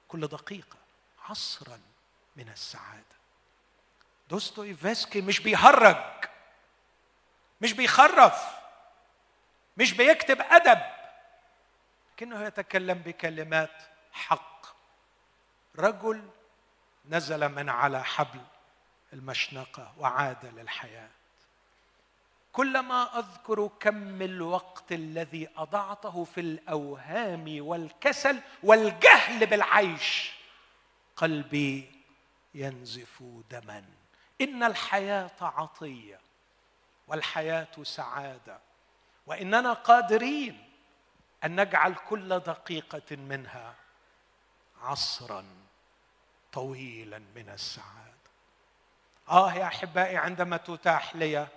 [0.08, 0.76] كل دقيقة
[1.28, 1.80] عصرا
[2.36, 3.16] من السعادة.
[4.30, 6.24] دوستويفسكي مش بيهرج
[7.60, 8.58] مش بيخرف
[9.76, 10.80] مش بيكتب أدب
[12.12, 14.66] لكنه يتكلم بكلمات حق.
[15.78, 16.30] رجل
[17.08, 18.40] نزل من على حبل
[19.12, 21.10] المشنقة وعاد للحياة.
[22.52, 30.32] كلما أذكر كم الوقت الذي أضعته في الأوهام والكسل والجهل بالعيش
[31.16, 31.92] قلبي
[32.54, 33.84] ينزف دما.
[34.40, 36.20] إن الحياة عطية
[37.08, 38.58] والحياة سعادة
[39.26, 40.64] وإننا قادرين
[41.44, 43.74] أن نجعل كل دقيقة منها
[44.82, 45.44] عصرا
[46.52, 48.00] طويلا من السعادة.
[49.28, 51.48] آه يا أحبائي عندما تتاح لي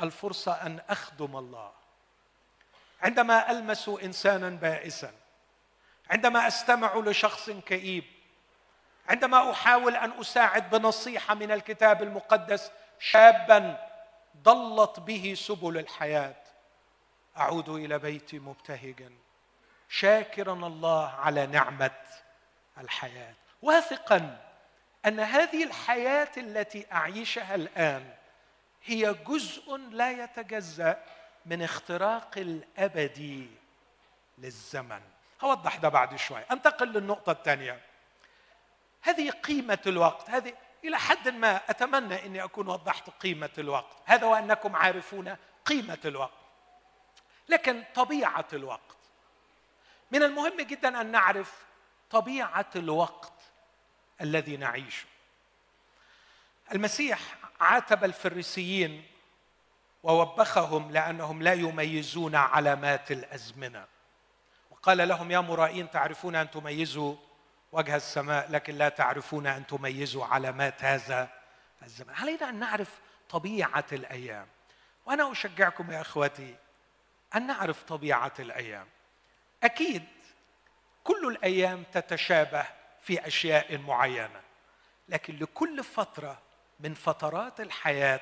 [0.00, 1.72] الفرصة أن أخدم الله.
[3.02, 5.12] عندما ألمس إنسانا بائسا
[6.10, 8.04] عندما أستمع لشخص كئيب
[9.08, 13.88] عندما أحاول أن أساعد بنصيحة من الكتاب المقدس شابا
[14.42, 16.36] ضلت به سبل الحياة.
[17.36, 19.12] أعود إلى بيتي مبتهجا
[19.88, 21.90] شاكرا الله على نعمة
[22.78, 23.34] الحياة.
[23.62, 24.40] واثقا
[25.06, 28.14] أن هذه الحياة التي أعيشها الآن
[28.84, 31.04] هي جزء لا يتجزأ
[31.46, 33.50] من اختراق الابدي
[34.38, 35.00] للزمن.
[35.40, 36.40] هوضح ده بعد شوي.
[36.50, 37.80] أنتقل للنقطة الثانية.
[39.02, 40.30] هذه قيمة الوقت.
[40.30, 40.54] هذه
[40.84, 43.96] إلى حد ما أتمنى إني أكون وضحت قيمة الوقت.
[44.04, 46.38] هذا وأنكم عارفون قيمة الوقت.
[47.48, 48.80] لكن طبيعة الوقت.
[50.10, 51.64] من المهم جدا أن نعرف
[52.10, 53.32] طبيعة الوقت
[54.20, 55.06] الذي نعيشه.
[56.72, 57.20] المسيح
[57.60, 59.04] عاتب الفريسيين
[60.02, 63.86] ووبخهم لأنهم لا يميزون علامات الأزمنة.
[64.70, 67.16] وقال لهم يا مرائين تعرفون أن تميزوا
[67.72, 71.28] وجه السماء لكن لا تعرفون أن تميزوا علامات هذا
[71.82, 72.14] الزمن.
[72.14, 74.46] علينا ان نعرف طبيعة الأيام؟
[75.06, 76.56] وأنا أشجعكم يا إخوتي
[77.36, 78.86] أن نعرف طبيعة الأيام.
[79.62, 80.04] أكيد
[81.04, 82.66] كل الأيام تتشابه
[83.00, 84.40] في أشياء معينة
[85.08, 86.38] لكن لكل فترة
[86.80, 88.20] من فترات الحياة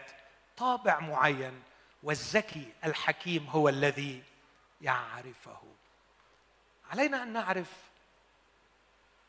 [0.57, 1.63] طابع معين
[2.03, 4.23] والذكي الحكيم هو الذي
[4.81, 5.61] يعرفه.
[6.91, 7.73] علينا أن نعرف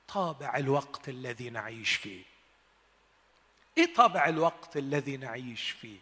[0.08, 2.24] طابع الوقت الذي نعيش فيه.
[3.78, 6.00] إيه طابع الوقت الذي نعيش فيه؟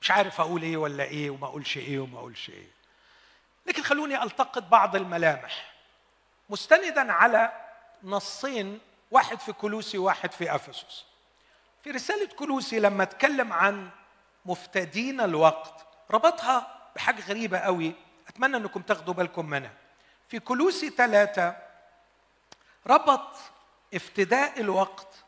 [0.00, 2.68] مش عارف أقول إيه ولا إيه وما أقولش إيه وما أقولش إيه.
[3.66, 5.74] لكن خلوني ألتقط بعض الملامح.
[6.50, 7.52] مستندا على
[8.02, 11.04] نصين واحد في كلوسي وواحد في أفسس.
[11.84, 13.90] في رسالة كلوسي لما أتكلم عن
[14.44, 17.94] مفتدين الوقت ربطها بحاجة غريبة قوي
[18.28, 19.72] أتمنى إنكم تاخدوا بالكم منها.
[20.28, 21.56] في كلوسي ثلاثة
[22.86, 23.36] ربط
[23.94, 25.24] افتداء الوقت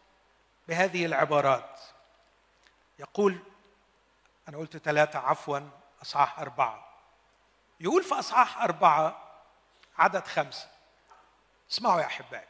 [0.69, 1.81] بهذه العبارات.
[2.99, 3.39] يقول
[4.49, 5.61] أنا قلت ثلاثة عفوا
[6.03, 6.89] أصحاح أربعة.
[7.81, 9.33] يقول في أصحاح أربعة
[9.99, 10.69] عدد خمسة.
[11.71, 12.49] اسمعوا يا أحبائي.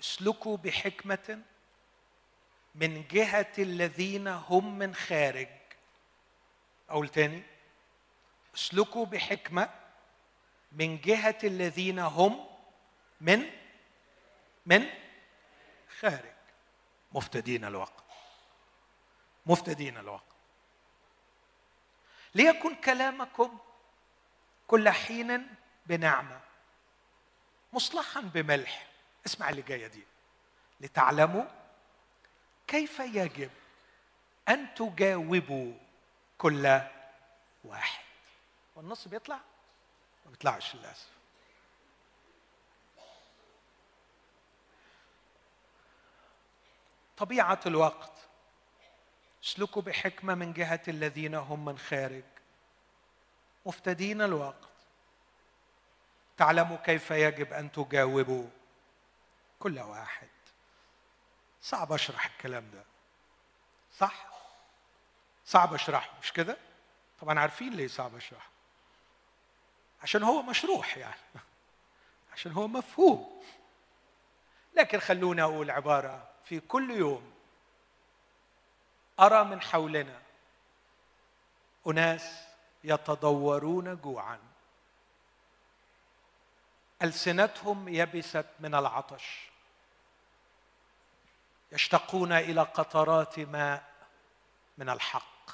[0.00, 1.42] اسلكوا بحكمة
[2.76, 5.48] من جهة الذين هم من خارج.
[6.88, 7.42] أقول تاني.
[8.54, 9.70] اسلكوا بحكمة
[10.72, 12.46] من جهة الذين هم
[13.20, 13.50] من
[14.66, 14.86] من
[16.00, 16.36] خارج.
[17.12, 18.04] مفتدين الوقت.
[19.46, 20.22] مفتدين الوقت.
[22.34, 23.58] ليكن كلامكم
[24.66, 25.46] كل حين
[25.86, 26.40] بنعمة
[27.72, 28.86] مصلحا بملح.
[29.26, 30.04] اسمع اللي جاية دي.
[30.80, 31.44] لتعلموا
[32.66, 33.50] كيف يجب
[34.48, 35.72] أن تجاوبوا
[36.38, 36.80] كل
[37.64, 38.04] واحد؟
[38.76, 39.40] والنص بيطلع؟
[40.24, 41.16] ما بيطلعش للأسف.
[47.16, 48.12] طبيعة الوقت.
[49.44, 52.24] اسلكوا بحكمة من جهة الذين هم من خارج.
[53.66, 54.68] مفتدين الوقت.
[56.36, 58.46] تعلموا كيف يجب أن تجاوبوا
[59.58, 60.28] كل واحد.
[61.66, 62.84] صعب أشرح الكلام ده.
[63.98, 64.26] صح؟
[65.46, 66.56] صعب أشرحه مش كده؟
[67.20, 68.50] طبعا عارفين ليه صعب أشرحه.
[70.02, 71.20] عشان هو مشروح يعني.
[72.32, 73.42] عشان هو مفهوم.
[74.74, 77.32] لكن خلوني أقول عبارة في كل يوم
[79.20, 80.22] أرى من حولنا
[81.86, 82.46] أناس
[82.84, 84.38] يتضورون جوعا.
[87.02, 89.55] ألسنتهم يبست من العطش.
[91.72, 93.92] يشتقون إلى قطرات ماء
[94.78, 95.50] من الحق.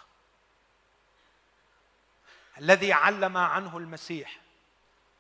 [2.59, 4.41] الذي علم عنه المسيح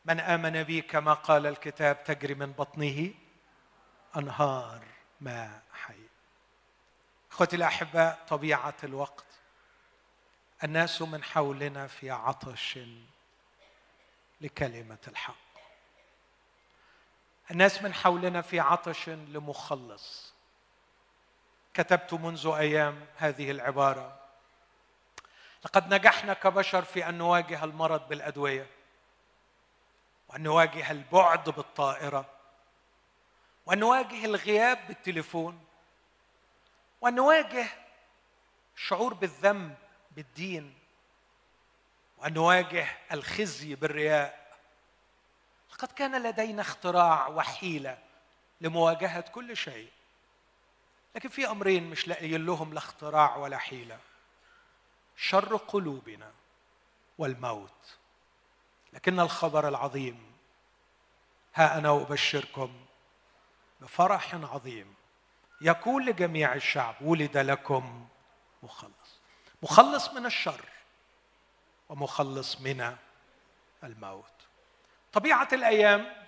[0.05, 3.14] من آمن بي كما قال الكتاب تجري من بطنه
[4.16, 4.84] أنهار
[5.20, 6.07] ماء حي.
[7.32, 9.24] إخوتي الأحباء طبيعة الوقت
[10.64, 12.78] الناس من حولنا في عطش
[14.40, 15.34] لكلمة الحق.
[17.51, 20.32] الناس من حولنا في عطش لمخلص.
[21.74, 24.18] كتبت منذ أيام هذه العبارة.
[25.64, 28.66] لقد نجحنا كبشر في أن نواجه المرض بالأدوية
[30.28, 32.30] وأن نواجه البعد بالطائرة
[33.66, 35.64] وأن نواجه الغياب بالتليفون
[37.00, 37.66] وأن نواجه
[38.76, 39.74] الشعور بالذنب
[40.10, 40.74] بالدين
[42.18, 44.58] وأن نواجه الخزي بالرياء.
[45.72, 47.98] لقد كان لدينا اختراع وحيلة
[48.60, 49.90] لمواجهة كل شيء.
[51.14, 53.98] لكن في أمرين مش لاقيين لهم لا اختراع ولا حيلة.
[55.16, 56.32] شر قلوبنا
[57.18, 57.96] والموت.
[58.92, 60.32] لكن الخبر العظيم
[61.54, 62.72] ها أنا أبشركم
[63.80, 64.94] بفرح عظيم.
[65.60, 68.08] يقول لجميع الشعب ولد لكم
[68.62, 69.20] مخلص.
[69.62, 70.64] مخلص من الشر
[71.88, 72.96] ومخلص من
[73.84, 74.24] الموت.
[75.12, 76.24] طبيعة الأيام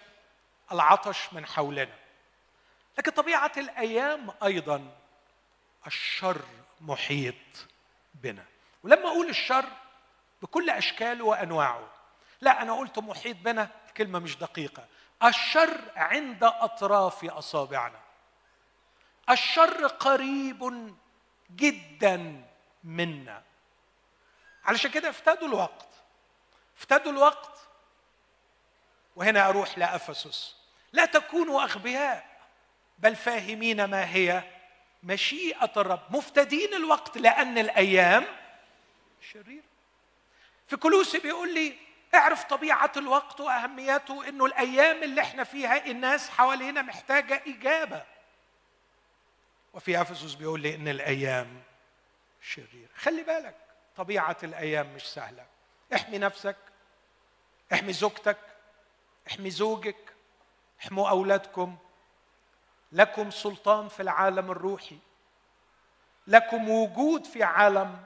[0.72, 2.03] العطش من حولنا.
[2.98, 4.92] لكن طبيعة الأيام أيضا
[5.86, 6.42] الشر
[6.80, 7.34] محيط
[8.14, 8.44] بنا.
[8.82, 9.64] ولما أقول الشر
[10.42, 11.88] بكل أشكاله وأنواعه
[12.40, 14.86] لا أنا قلت محيط بنا كلمة مش دقيقة.
[15.24, 18.00] الشر عند أطراف أصابعنا.
[19.30, 20.94] الشر قريب
[21.50, 22.44] جدا
[22.84, 23.42] منا.
[24.64, 25.88] علشان كده افتدوا الوقت.
[26.78, 27.68] افتدوا الوقت.
[29.16, 30.56] وهنا أروح لأفسس.
[30.92, 32.33] لا تكونوا أغبياء.
[32.98, 34.42] بل فاهمين ما هي
[35.02, 38.24] مشيئة الرب مفتدين الوقت لأن الأيام
[39.32, 39.64] شريرة.
[40.66, 41.74] في كلوسي بيقول لي
[42.14, 48.04] اعرف طبيعة الوقت وأهميته إنه الأيام اللي إحنا فيها الناس حوالينا محتاجة إجابة.
[49.74, 51.62] وفي أفسس بيقول لي إن الأيام
[52.42, 52.88] شريرة.
[52.96, 53.56] خلي بالك
[53.96, 55.46] طبيعة الأيام مش سهلة.
[55.94, 56.56] احمي نفسك
[57.72, 58.38] احمي زوجتك
[59.28, 59.96] احمي زوجك
[60.80, 61.76] احموا أولادكم
[62.94, 64.98] لكم سلطان في العالم الروحي.
[66.26, 68.04] لكم وجود في عالم.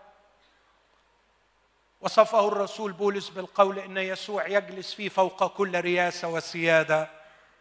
[2.01, 7.11] وصفه الرسول بولس بالقول إن يسوع يجلس فيه فوق كل رياسة وسيادة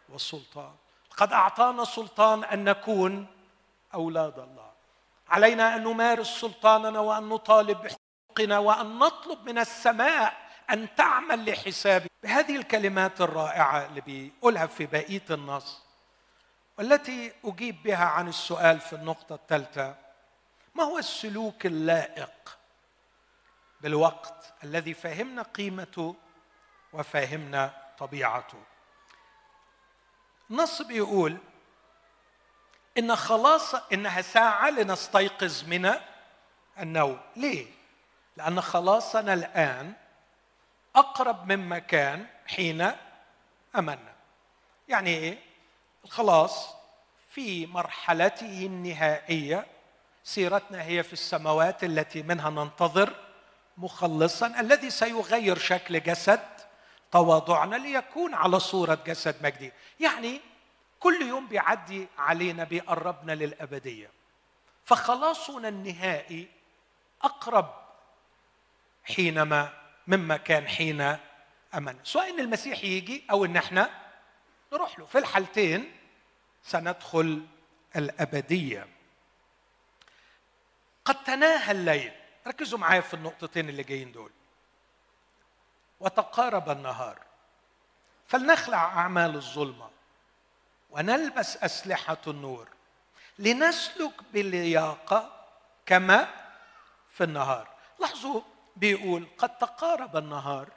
[0.08, 0.74] وسلطان.
[1.16, 3.26] قد أعطانا سلطان أن نكون
[3.94, 4.70] أولاد الله.
[5.28, 10.36] علينا أن نمارس سلطاننا وأن نطالب بحقوقنا وأن نطلب من السماء
[10.70, 12.08] أن تعمل لحسابي.
[12.22, 15.87] بهذه الكلمات الرائعة اللي بيقولها في بقية النص.
[16.78, 19.96] والتي أجيب بها عن السؤال في النقطة الثالثة
[20.74, 22.58] ما هو السلوك اللائق
[23.80, 26.16] بالوقت الذي فهمنا قيمته
[26.92, 28.62] وفهمنا طبيعته؟
[30.50, 31.38] النص بيقول
[32.98, 35.94] إن خلاص إنها ساعة لنستيقظ من
[36.78, 37.20] النوم.
[37.36, 37.66] ليه؟
[38.36, 39.92] لأن خلاصنا الآن
[40.96, 42.92] أقرب مما كان حين
[43.76, 44.14] امنا
[44.88, 45.47] يعني إيه؟
[46.04, 46.74] الخلاص
[47.30, 49.66] في مرحلته النهائية
[50.24, 53.14] سيرتنا هي في السماوات التي منها ننتظر
[53.78, 56.40] مخلصا الذي سيغير شكل جسد
[57.12, 59.72] تواضعنا ليكون على صورة جسد مجدي.
[60.00, 60.40] يعني
[61.00, 64.10] كل يوم بيعدي علينا بيقربنا للأبدية.
[64.84, 66.48] فخلاصنا النهائي
[67.22, 67.74] أقرب
[69.04, 69.72] حينما
[70.06, 71.16] مما كان حين
[71.74, 73.90] امن سواء إن المسيح يجي أو إن إحنا
[74.72, 75.06] نروح له.
[75.06, 75.96] في الحالتين
[76.62, 77.46] سندخل
[77.96, 78.86] الأبدية.
[81.04, 82.12] قد تناهى الليل.
[82.46, 84.30] ركزوا معايا في النقطتين اللي جايين دول.
[86.00, 87.18] وتقارب النهار.
[88.26, 89.90] فلنخلع أعمال الظلمة
[90.90, 92.68] ونلبس أسلحة النور
[93.38, 95.44] لنسلك بلياقه
[95.86, 96.28] كما
[97.10, 97.68] في النهار.
[97.98, 98.40] لاحظوا
[98.76, 100.68] بيقول قد تقارب النهار.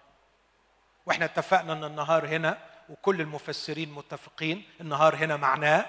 [1.06, 5.86] وإحنا اتفقنا إن النهار هنا وكل المفسرين متفقين النهار هنا معناه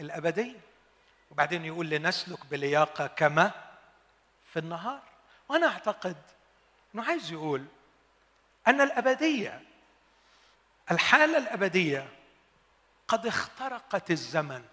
[0.00, 0.60] الأبدية.
[1.30, 3.50] وبعدين يقول لنسلك بلياقة كما
[4.52, 5.02] في النهار.
[5.48, 6.16] وأنا أعتقد
[6.94, 7.64] إنه عايز يقول
[8.68, 9.62] أن الأبدية
[10.90, 12.08] الحالة الأبدية
[13.08, 14.64] قد اخترقت الزمن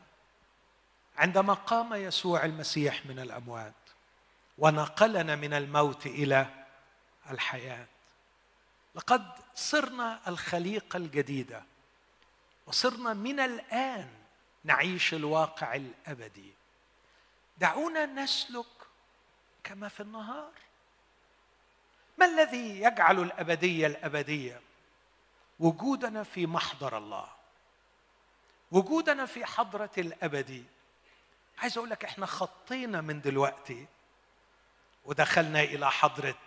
[1.17, 3.73] عندما قام يسوع المسيح من الأموات
[4.57, 6.47] ونقلنا من الموت إلى
[7.29, 7.85] الحياة.
[8.95, 11.63] لقد صرنا الخليقة الجديدة
[12.67, 14.09] وصرنا من الآن
[14.63, 16.53] نعيش الواقع الأبدي.
[17.57, 18.65] دعونا نسلك
[19.63, 20.51] كما في النهار.
[22.17, 24.61] ما الذي يجعل الأبدية الأبدية؟
[25.59, 27.27] وجودنا في محضر الله
[28.71, 30.63] وجودنا في حضرة الابدي
[31.57, 33.85] عايز أقول لك إحنا خطينا من دلوقتي
[35.05, 36.37] ودخلنا إلى حضرة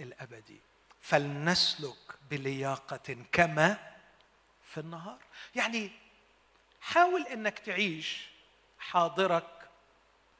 [0.00, 0.60] الابدي
[1.02, 3.92] فلنسلك بلياقة كما
[4.64, 5.18] في النهار.
[5.54, 5.90] يعني
[6.80, 8.28] حاول إنك تعيش
[8.78, 9.68] حاضرك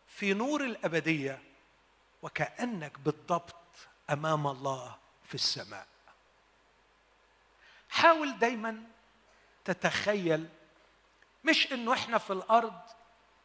[0.09, 1.43] في نور الأبدية
[2.23, 3.55] وكأنك بالضبط
[4.11, 4.97] أمام الله
[5.29, 5.87] في السماء.
[7.91, 8.83] حاول دايما
[9.65, 10.49] تتخيل
[11.45, 12.81] مش إنه إحنا في الأرض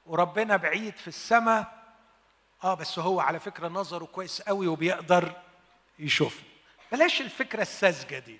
[0.05, 1.83] وربنا بعيد في السماء
[2.63, 5.41] آه بس هو على فكرة نظره كويس قوي وبيقدر
[5.99, 6.47] يشوفنا.
[6.91, 8.39] بلاش الفكرة الساذجة دي.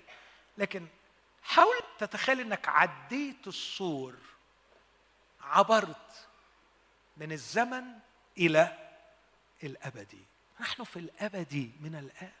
[0.58, 0.86] لكن
[1.42, 4.14] حاول تتخيل إنك عديت السور
[5.40, 6.28] عبرت
[7.16, 7.84] من الزمن
[8.38, 8.90] إلى
[9.62, 10.22] الأبدي.
[10.60, 12.32] نحن في الأبدي من الآن.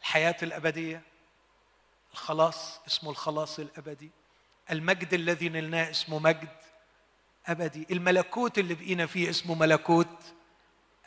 [0.00, 1.02] الحياة الأبدية
[2.12, 4.10] الخلاص اسمه الخلاص الأبدي.
[4.70, 6.56] المجد الذي نلناه اسمه مجد
[7.46, 7.86] أبدي.
[7.90, 10.34] الملكوت اللي بقينا فيه اسمه ملكوت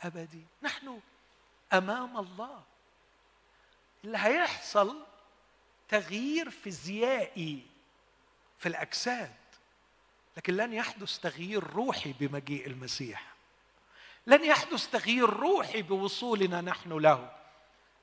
[0.00, 0.44] أبدي.
[0.62, 1.00] نحن
[1.72, 2.62] أمام الله.
[4.06, 4.96] اللي هيحصل
[5.88, 7.66] تغيير فيزيائي
[8.58, 9.34] في الأجساد
[10.36, 13.34] لكن لن يحدث تغيير روحي بمجيء المسيح.
[14.26, 17.32] لن يحدث تغيير روحي بوصولنا نحن له.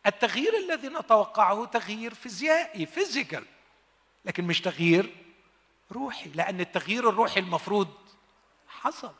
[0.06, 3.46] التغيير الذي نتوقعه تغيير فيزيائي فيزيكال
[4.26, 5.16] لكن مش تغيير
[5.92, 7.94] روحي لأن التغيير الروحي المفروض
[8.68, 9.14] حصل.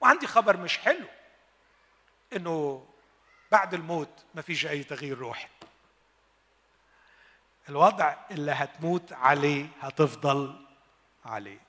[0.00, 1.06] وعندي خبر مش حلو
[2.36, 2.86] إنه
[3.52, 5.48] بعد الموت مفيش أي تغيير روحي.
[7.68, 10.66] الوضع اللي هتموت عليه هتفضل
[11.24, 11.60] عليه.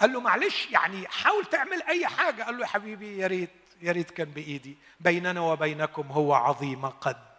[0.00, 2.42] قال له معلش يعني حاول تعمل أي حاجة.
[2.42, 4.78] قال له يا حبيبي يا ريت يا ريت كان بإيدي.
[5.00, 7.34] بيننا وبينكم هو عظيمه قد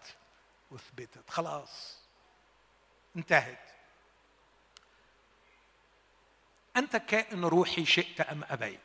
[0.76, 1.30] أثبتت.
[1.30, 2.00] خلاص
[3.16, 3.60] انتهت.
[6.78, 8.80] أنت كائن روحي شئت أم أبيت؟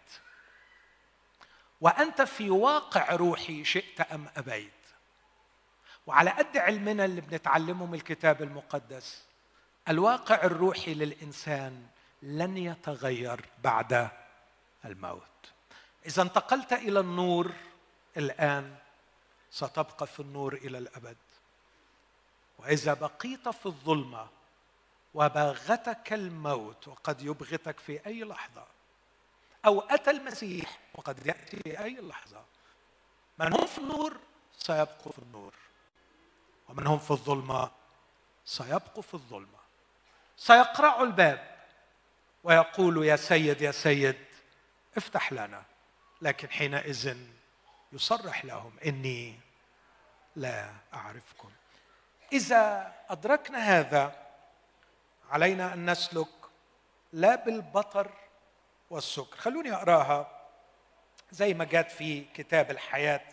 [1.80, 4.79] وأنت في واقع روحي شئت أم أبيت؟
[6.10, 9.22] وعلى قد علمنا اللي بنتعلمه من الكتاب المقدس
[9.88, 11.86] الواقع الروحي للإنسان
[12.22, 14.10] لن يتغير بعد
[14.84, 15.22] الموت.
[16.06, 17.52] إذا انتقلت إلى النور
[18.16, 18.76] الآن
[19.50, 21.16] ستبقى في النور إلى الأبد.
[22.58, 24.28] وإذا بقيت في الظلمة
[25.14, 28.66] وباغتك الموت وقد يبغتك في أي لحظة
[29.66, 32.44] أو أتى المسيح وقد يأتي في أي لحظة
[33.38, 34.16] من هم في النور؟
[34.58, 35.54] سيبقوا في النور.
[36.70, 37.70] ومن هم في الظلمة.
[38.44, 39.58] سيبقوا في الظلمة.
[40.36, 41.56] سيقرعوا الباب
[42.44, 44.24] ويقول يا سيد يا سيد
[44.96, 45.62] افتح لنا.
[46.22, 47.16] لكن حينئذ
[47.92, 49.40] يصرح لهم إني
[50.36, 51.50] لا أعرفكم.
[52.32, 54.26] إذا أدركنا هذا
[55.30, 56.28] علينا أن نسلك
[57.12, 58.10] لا بالبطر
[58.90, 59.36] والسكر.
[59.36, 60.46] خلوني أقراها
[61.30, 63.26] زي ما جات في كتاب الحياة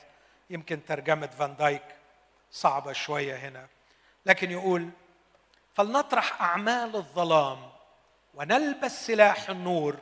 [0.50, 1.97] يمكن ترجمة فان دايك.
[2.52, 3.68] صعبة شوية هنا.
[4.26, 4.90] لكن يقول
[5.76, 7.72] فلنطرح أعمال الظلام
[8.34, 10.00] ونلبس سلاح النور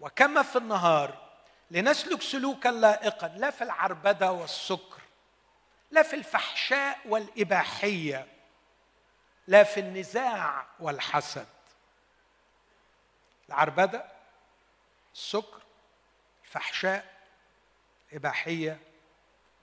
[0.00, 1.26] وكما في النهار
[1.70, 5.00] لنسلك سلوكا لائقا لا في العربدة والسكر
[5.90, 8.26] لا في الفحشاء والإباحية
[9.46, 11.46] لا في النزاع والحسد.
[13.48, 14.04] العربدة
[15.14, 15.60] السكر
[16.44, 17.14] الفحشاء
[18.08, 18.78] الإباحية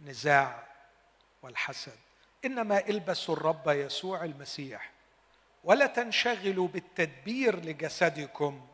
[0.02, 0.64] نزاع
[1.42, 2.00] والحسد.
[2.46, 4.92] إنما البسوا الرب يسوع المسيح
[5.64, 8.68] ولا تنشغلوا بالتدبير لجسدكم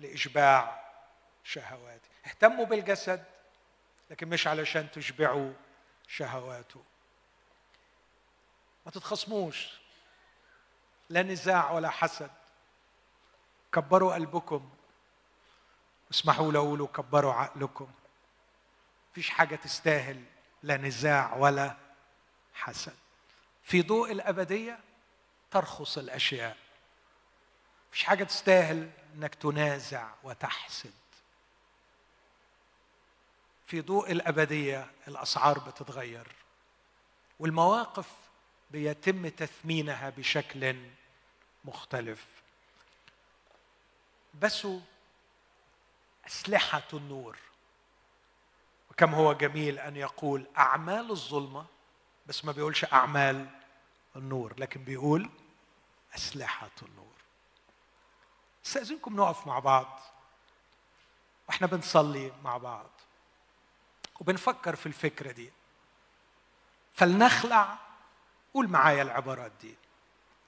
[0.00, 0.82] لإشباع
[1.44, 2.08] شهواته.
[2.26, 3.24] اهتموا بالجسد
[4.10, 5.52] لكن مش علشان تشبعوا
[6.08, 6.82] شهواته.
[8.86, 9.80] ما تتخصموش.
[11.10, 12.30] لا نزاع ولا حسد.
[13.72, 14.70] كبروا قلبكم.
[16.10, 17.88] اسمحوا قولوا كبروا عقلكم.
[19.12, 20.22] مفيش حاجة تستاهل
[20.62, 21.85] لا نزاع ولا
[22.56, 22.96] حسد
[23.62, 24.78] في ضوء الأبدية
[25.50, 26.56] ترخص الأشياء.
[27.88, 30.92] مفيش حاجة تستاهل إنك تنازع وتحسد.
[33.66, 36.26] في ضوء الأبدية الأسعار بتتغير.
[37.38, 38.08] والمواقف
[38.70, 40.76] بيتم تثمينها بشكل
[41.64, 42.26] مختلف.
[44.34, 44.66] بس
[46.26, 47.38] أسلحة النور.
[48.90, 51.66] وكم هو جميل أن يقول أعمال الظلمة
[52.26, 53.46] بس ما بيقولش أعمال
[54.16, 55.30] النور لكن بيقول
[56.14, 57.16] أسلحة النور.
[58.66, 60.00] استأذنكم نقف مع بعض.
[61.48, 62.90] وإحنا بنصلي مع بعض.
[64.20, 65.50] وبنفكر في الفكرة دي.
[66.94, 67.78] فلنخلع
[68.54, 69.74] قول معايا العبارات دي.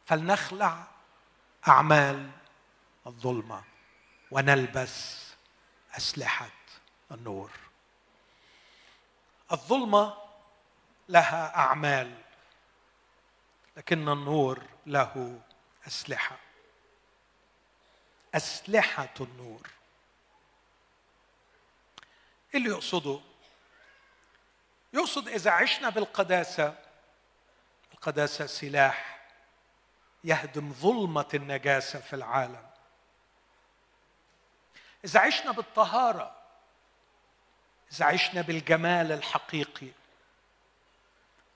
[0.07, 0.87] فلنخلع
[1.69, 2.31] أعمال
[3.07, 3.63] الظلمة.
[4.31, 5.27] ونلبس
[5.97, 6.51] أسلحة
[7.13, 7.51] النور.
[9.53, 10.28] الظلمة
[11.09, 12.15] لها أعمال
[13.77, 15.41] لكن النور له
[15.87, 16.37] أسلحة.
[18.35, 19.71] أسلحة النور.
[22.55, 23.21] إيه اللي يقصده؟
[24.93, 26.75] يقصد إذا عشنا بالقداسة
[27.93, 29.19] القداسة سلاح
[30.25, 32.69] يهدم ظلمة النجاسة في العالم.
[35.05, 36.37] إذا عشنا بالطهارة
[37.93, 39.89] إذا عشنا بالجمال الحقيقي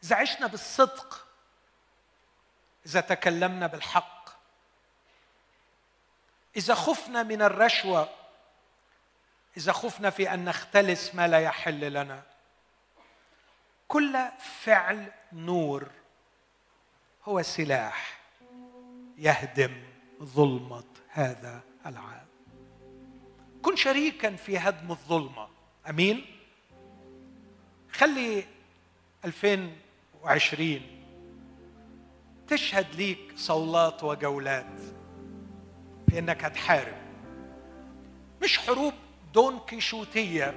[0.05, 1.27] إذا عشنا بالصدق
[2.87, 4.29] إذا تكلمنا بالحق
[6.57, 8.09] إذا خفنا من الرشوة
[9.57, 12.23] إذا خفنا في أن نختلس ما لا يحل لنا.
[13.89, 15.91] كل فعل نور
[17.25, 18.21] هو سلاح
[19.19, 19.83] يهدم
[20.23, 22.27] ظلمة هذا العالم.
[23.63, 25.49] كن شريكا في هدم الظلمة.
[25.89, 26.39] أمين؟
[27.93, 28.47] خلي
[30.27, 30.81] 2020
[32.49, 34.81] تشهد ليك صولات وجولات
[36.09, 36.95] في إنك هتحارب.
[38.43, 38.93] مش حروب
[39.35, 40.55] دون كيشوتية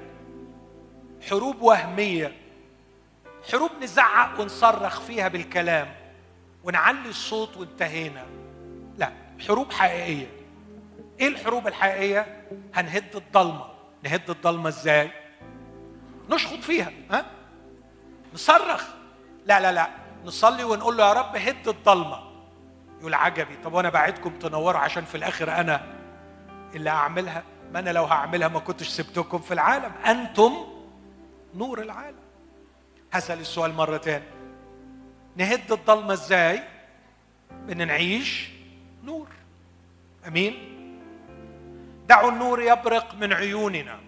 [1.30, 2.36] حروب وهمية
[3.51, 5.95] حروب نزعق ونصرخ فيها بالكلام
[6.63, 8.26] ونعلي الصوت وانتهينا.
[8.97, 9.11] لا
[9.47, 10.28] حروب حقيقية.
[11.20, 13.66] إيه الحروب الحقيقية؟ هنهد الضلمة.
[14.03, 15.11] نهد الضلمة إزاي؟
[16.30, 17.26] نشخط فيها ها؟
[18.34, 18.95] نصرخ.
[19.46, 19.89] لا لا لا.
[20.26, 22.20] نصلي ونقول له يا رب هد الضلمة.
[23.00, 23.56] يقول عجبي.
[23.56, 25.96] طب وأنا بعدكم تنوروا عشان في الآخر أنا
[26.76, 29.91] اللي اعملها ما أنا لو هعملها ما كنتش سبتكم في العالم.
[30.06, 30.54] أنتم
[31.56, 32.20] نور العالم.
[33.14, 34.26] هسأل السؤال مرة تاني.
[35.36, 36.64] نهد الضلمة إزاي؟
[37.52, 38.50] إن نعيش
[39.04, 39.28] نور.
[40.28, 40.76] أمين؟
[42.08, 44.00] دعوا النور يبرق من عيوننا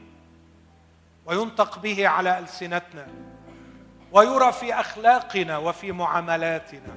[1.25, 3.07] وينطق به على ألسنتنا.
[4.17, 6.95] ويرى في أخلاقنا وفي معاملاتنا.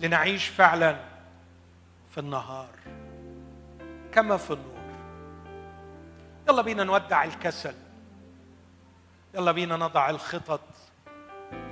[0.00, 0.96] لنعيش فعلا
[2.10, 2.68] في النهار
[4.12, 4.78] كما في النور.
[6.48, 7.74] يلا بينا نودع الكسل.
[9.34, 10.60] يلا بينا نضع الخطط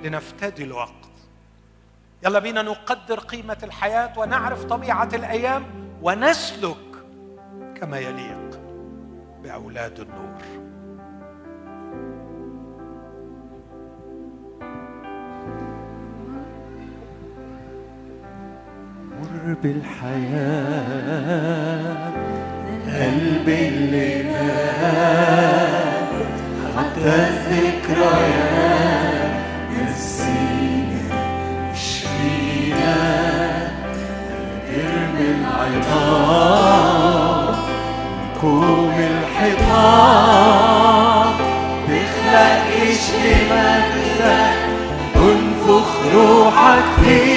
[0.03, 0.91] لنفتدي الوقت.
[2.23, 5.63] يلا بينا نقدر قيمة الحياة ونعرف طبيعة الأيام
[6.01, 7.05] ونسلك
[7.75, 8.59] كما يليق
[9.43, 10.66] بأولاد النور.
[19.21, 21.07] مر بالحياة
[22.87, 26.09] قلبي اللي مات
[26.77, 28.57] حتى الذكريات
[29.73, 31.01] نسينا
[31.73, 32.97] اشفينا
[34.69, 36.75] ارمي العظام
[38.41, 40.47] كوم الحيطان
[41.87, 44.57] تخلق اشي مجدك
[45.15, 47.36] انفخ روحك فينا.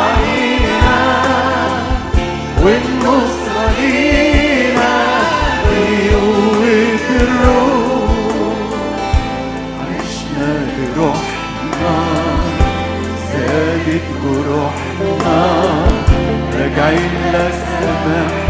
[17.33, 18.40] راجعين لك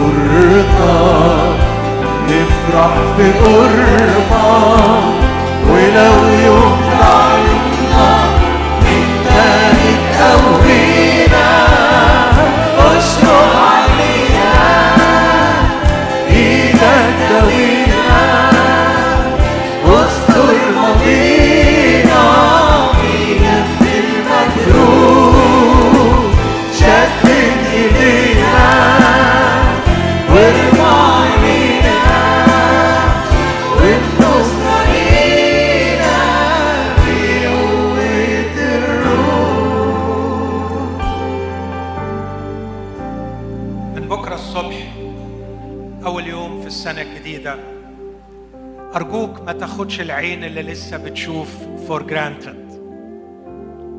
[0.00, 1.60] لصورتك
[2.28, 5.04] نفرح في قربك
[5.70, 6.80] ولو يوم
[49.80, 51.48] تاخدش العين اللي لسه بتشوف
[51.86, 52.70] for granted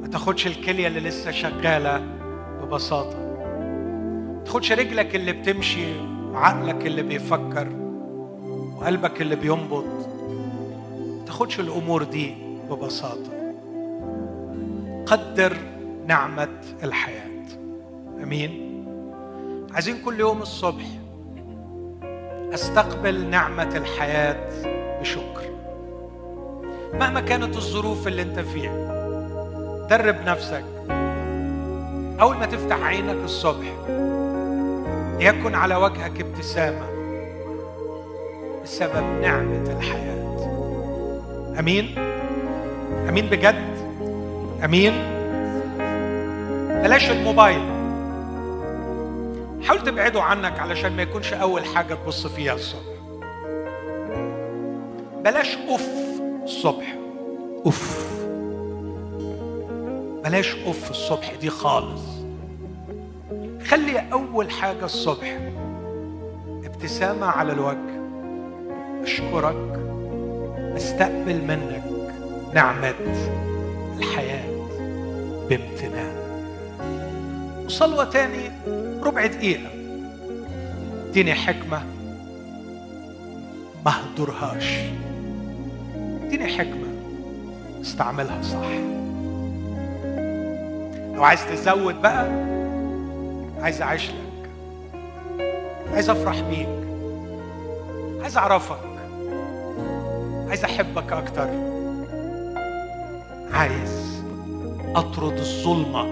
[0.02, 1.98] ما تاخدش الكلية اللي لسه شغالة
[2.62, 3.18] ببساطة.
[3.18, 6.00] ما تاخدش رجلك اللي بتمشي
[6.32, 7.68] وعقلك اللي بيفكر
[8.78, 9.86] وقلبك اللي بينبض.
[11.20, 12.34] ما تاخدش الأمور دي
[12.70, 13.54] ببساطة.
[15.06, 15.58] قدر
[16.08, 17.46] نعمة الحياة.
[18.24, 18.52] أمين؟
[19.74, 20.86] عايزين كل يوم الصبح
[22.54, 24.50] أستقبل نعمة الحياة
[25.00, 25.51] بشكر.
[26.94, 28.92] مهما كانت الظروف اللي انت فيها
[29.90, 30.64] درب نفسك.
[32.22, 33.68] أول ما تفتح عينك الصبح
[35.20, 36.92] ليكن على وجهك ابتسامة.
[38.64, 40.22] بسبب نعمة الحياة.
[41.60, 41.96] أمين؟
[43.10, 43.72] أمين بجد؟
[44.66, 44.94] أمين؟
[46.84, 47.62] بلاش الموبايل.
[49.64, 52.92] حاول تبعده عنك علشان ما يكونش أول حاجة تبص فيها الصبح.
[55.24, 56.11] بلاش أوف.
[56.44, 56.96] الصبح
[57.66, 58.12] أوف.
[60.24, 62.02] بلاش أوف الصبح دي خالص.
[63.68, 65.40] خلي أول حاجة الصبح
[66.64, 68.02] ابتسامة على الوجه.
[69.04, 69.80] أشكرك.
[70.78, 71.84] أستقبل منك
[72.54, 72.94] نعمة
[73.98, 74.68] الحياة
[75.50, 76.16] بامتنان.
[77.66, 78.52] وصلوة تاني
[79.04, 79.70] ربع دقيقة.
[81.10, 81.84] اديني حكمة.
[83.86, 84.78] ما اهدرهاش
[86.32, 86.88] اديني حكمة.
[87.82, 88.70] استعملها صح.
[91.16, 92.28] لو عايز تزود بقى
[93.62, 94.50] عايز أعيش لك.
[95.94, 96.70] عايز أفرح بيك.
[98.22, 98.80] عايز أعرفك.
[100.50, 101.50] عايز أحبك أكتر.
[103.54, 104.24] عايز
[104.96, 106.04] أطرد الظلمة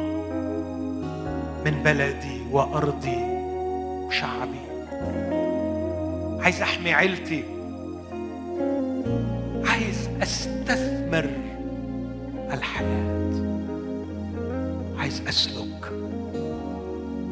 [1.65, 3.17] من بلدي وأرضي
[4.07, 4.69] وشعبي.
[6.43, 7.43] عايز أحمي عيلتي
[10.69, 11.29] استثمر
[12.53, 13.29] الحياة.
[14.97, 15.91] عايز أسلك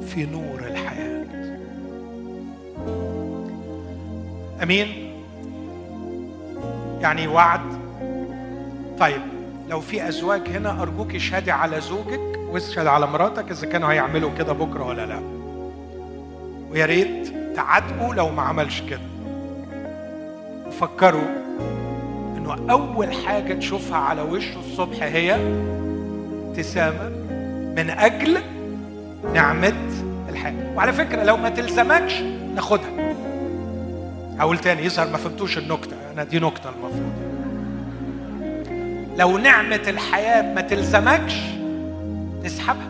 [0.08, 1.26] في نور الحياة.
[4.64, 4.88] أمين؟
[7.02, 7.62] يعني وعد؟
[9.00, 9.22] طيب
[9.70, 14.54] لو في أزواج هنا أرجوك اشهدي على زوجك واشهد على مراتك إذا كانوا هيعملوا كده
[14.54, 15.22] بكرة ولا لأ.
[16.72, 19.02] ويا ريت تعاتبوا لو ما عملش كده.
[20.68, 21.47] وفكروا
[22.54, 25.36] إنه أول حاجة تشوفها على وشه الصبح هي
[26.48, 27.10] ابتسامة
[27.78, 28.38] من أجل
[29.34, 29.74] نعمة
[30.30, 32.22] الحياة وعلى فكرة لو ما تلزمكش
[32.56, 33.14] ناخدها.
[34.40, 35.96] هقول تاني يظهر ما فهمتوش النكتة.
[36.14, 37.14] أنا دي نكتة المفروض.
[39.18, 41.36] لو نعمة الحياة ما تلزمكش
[42.44, 42.90] نسحبها.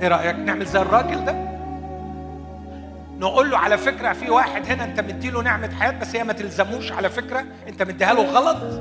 [0.00, 1.55] إيه رأيك؟ نعمل زي الراجل ده؟
[3.18, 6.92] نقول له على فكرة في واحد هنا انت مديله نعمة حياة بس هي ما تلزموش
[6.92, 8.80] على فكرة انت مديها له غلط.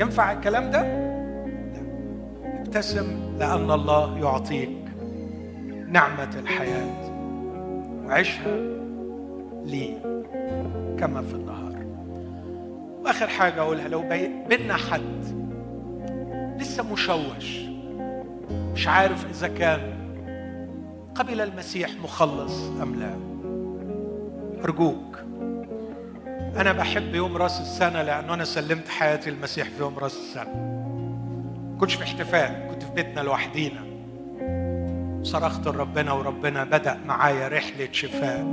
[0.00, 2.60] ينفع الكلام ده؟ لا.
[2.60, 4.70] ابتسم لأن الله يعطيك
[5.88, 7.10] نعمة الحياة.
[8.06, 8.56] وعيشها
[9.64, 9.94] لي
[10.98, 11.74] كما في النهار.
[13.04, 15.24] وآخر حاجة أقولها لو بي- بينا حد
[16.60, 17.58] لسه مشوش
[18.52, 19.80] مش عارف إذا كان
[21.14, 23.33] قبل المسيح مخلص أم لا.
[24.64, 25.18] أرجوك.
[26.56, 30.74] أنا بحب يوم رأس السنة لأنه أنا سلمت حياتي للمسيح في يوم رأس السنة.
[31.80, 33.80] كنتش في احتفال كنت في بيتنا لوحدينا.
[35.22, 38.44] صرخت لربنا وربنا بدأ معايا رحلة شفاء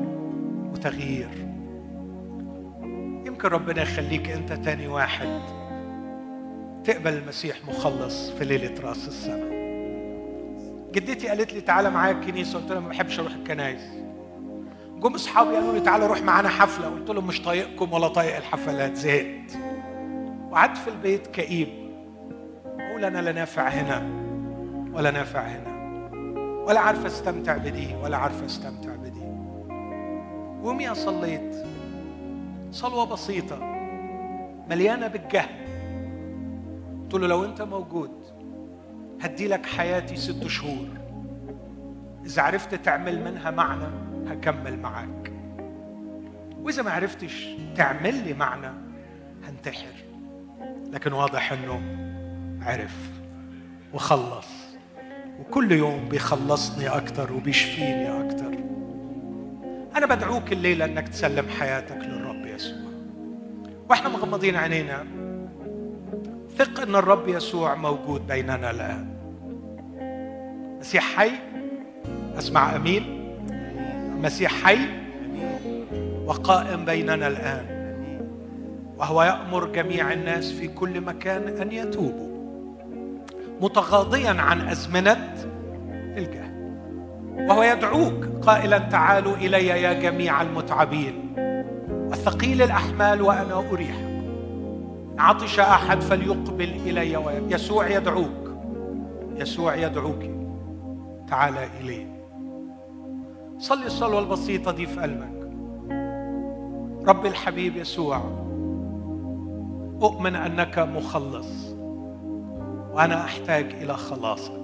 [0.73, 1.29] وتغيير.
[3.25, 5.39] يمكن ربنا يخليك أنت تاني واحد
[6.83, 9.61] تقبل المسيح مخلص في ليلة رأس السنة.
[10.91, 14.00] جدتي قالت لي تعالى معايا الكنيسة قلت لها ما بحبش أروح الكنايس
[15.01, 16.87] جم أصحابي قالوا لي تعالى روح معانا حفلة.
[16.87, 19.57] قلت لهم مش طايقكم ولا طايق الحفلات زهقت.
[20.49, 21.67] وقعدت في البيت كئيب.
[22.79, 23.97] أقول أنا لا نافع هنا
[24.93, 25.71] ولا نافع هنا.
[26.67, 29.25] ولا عارف أستمتع بدي ولا عارف أستمتع بدي.
[30.63, 31.55] ويوميها صليت.
[32.71, 33.59] صلوة بسيطة.
[34.69, 35.61] مليانة بالجهل.
[37.03, 38.11] قلت له لو أنت موجود
[39.21, 40.87] هدي لك حياتي ست شهور.
[42.25, 45.31] إذا عرفت تعمل منها معنى هكمل معاك.
[46.57, 48.71] وإذا ما عرفتش تعمل لي معنى
[49.47, 49.93] هنتحر.
[50.91, 51.81] لكن واضح إنه
[52.61, 53.09] عرف
[53.93, 54.47] وخلص.
[55.39, 58.51] وكل يوم بيخلصني أكتر وبيشفيني أكتر.
[59.95, 62.91] أنا بدعوك الليلة إنك تسلم حياتك للرب يسوع.
[63.89, 65.05] وإحنا مغمضين عينينا.
[66.57, 69.07] ثق إن الرب يسوع موجود بيننا الآن.
[70.79, 71.31] مسيح حي
[72.37, 73.20] أسمع أمين.
[74.23, 74.77] مسيح حي
[76.25, 77.81] وقائم بيننا الآن
[78.97, 82.31] وهو يأمر جميع الناس في كل مكان أن يتوبوا
[83.61, 85.35] متغاضيا عن أزمنة
[86.17, 86.51] الجهل
[87.49, 91.33] وهو يدعوك قائلا تعالوا إلي يا جميع المتعبين
[91.91, 94.11] والثقيل الأحمال وأنا اريحكم
[95.19, 98.51] عطش أحد فليقبل إلي وي- يسوع يدعوك
[99.35, 100.23] يسوع يدعوك
[101.29, 102.20] تعال إليه.
[103.61, 105.47] صلي الصلوة البسيطة دي في قلبك.
[107.07, 108.17] رب الحبيب يسوع
[110.01, 111.47] أؤمن أنك مخلص
[112.93, 114.61] وأنا أحتاج إلى خلاصك.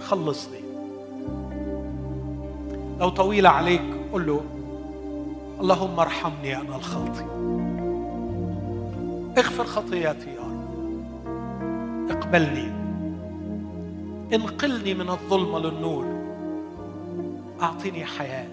[0.00, 0.58] خلصني.
[3.00, 3.82] لو طويله عليك
[4.12, 4.40] قل له
[5.60, 7.24] اللهم ارحمني أنا الخاطئ.
[9.38, 12.10] اغفر خطيئتي يا رب.
[12.10, 12.72] اقبلني.
[14.34, 16.17] انقلني من الظلمة للنور.
[17.62, 18.48] أعطني حياة.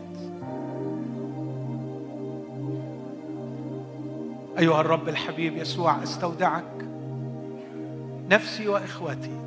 [4.59, 6.87] أيها الرب الحبيب يسوع أستودعك.
[8.29, 9.39] نفسي وإخوتي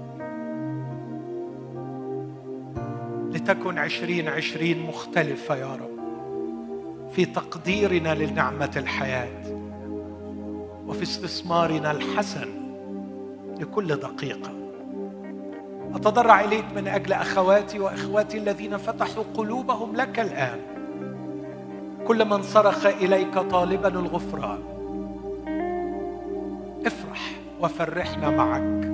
[3.33, 5.99] لتكن عشرين عشرين مختلفة يا رب
[7.13, 9.59] في تقديرنا لنعمة الحياة
[10.87, 12.49] وفي استثمارنا الحسن
[13.61, 14.58] لكل دقيقة.
[15.95, 20.59] أتضرع إليك من أجل أخواتي وإخواتي الذين فتحوا قلوبهم لك الآن.
[22.07, 24.59] كل من صرخ إليك طالبا الغفران.
[26.87, 28.89] افرح وفرحنا معك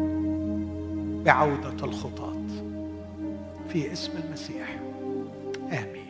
[1.24, 2.42] بعودة الخطاة
[3.68, 4.76] في اسم المسيح.
[5.72, 6.03] آمين.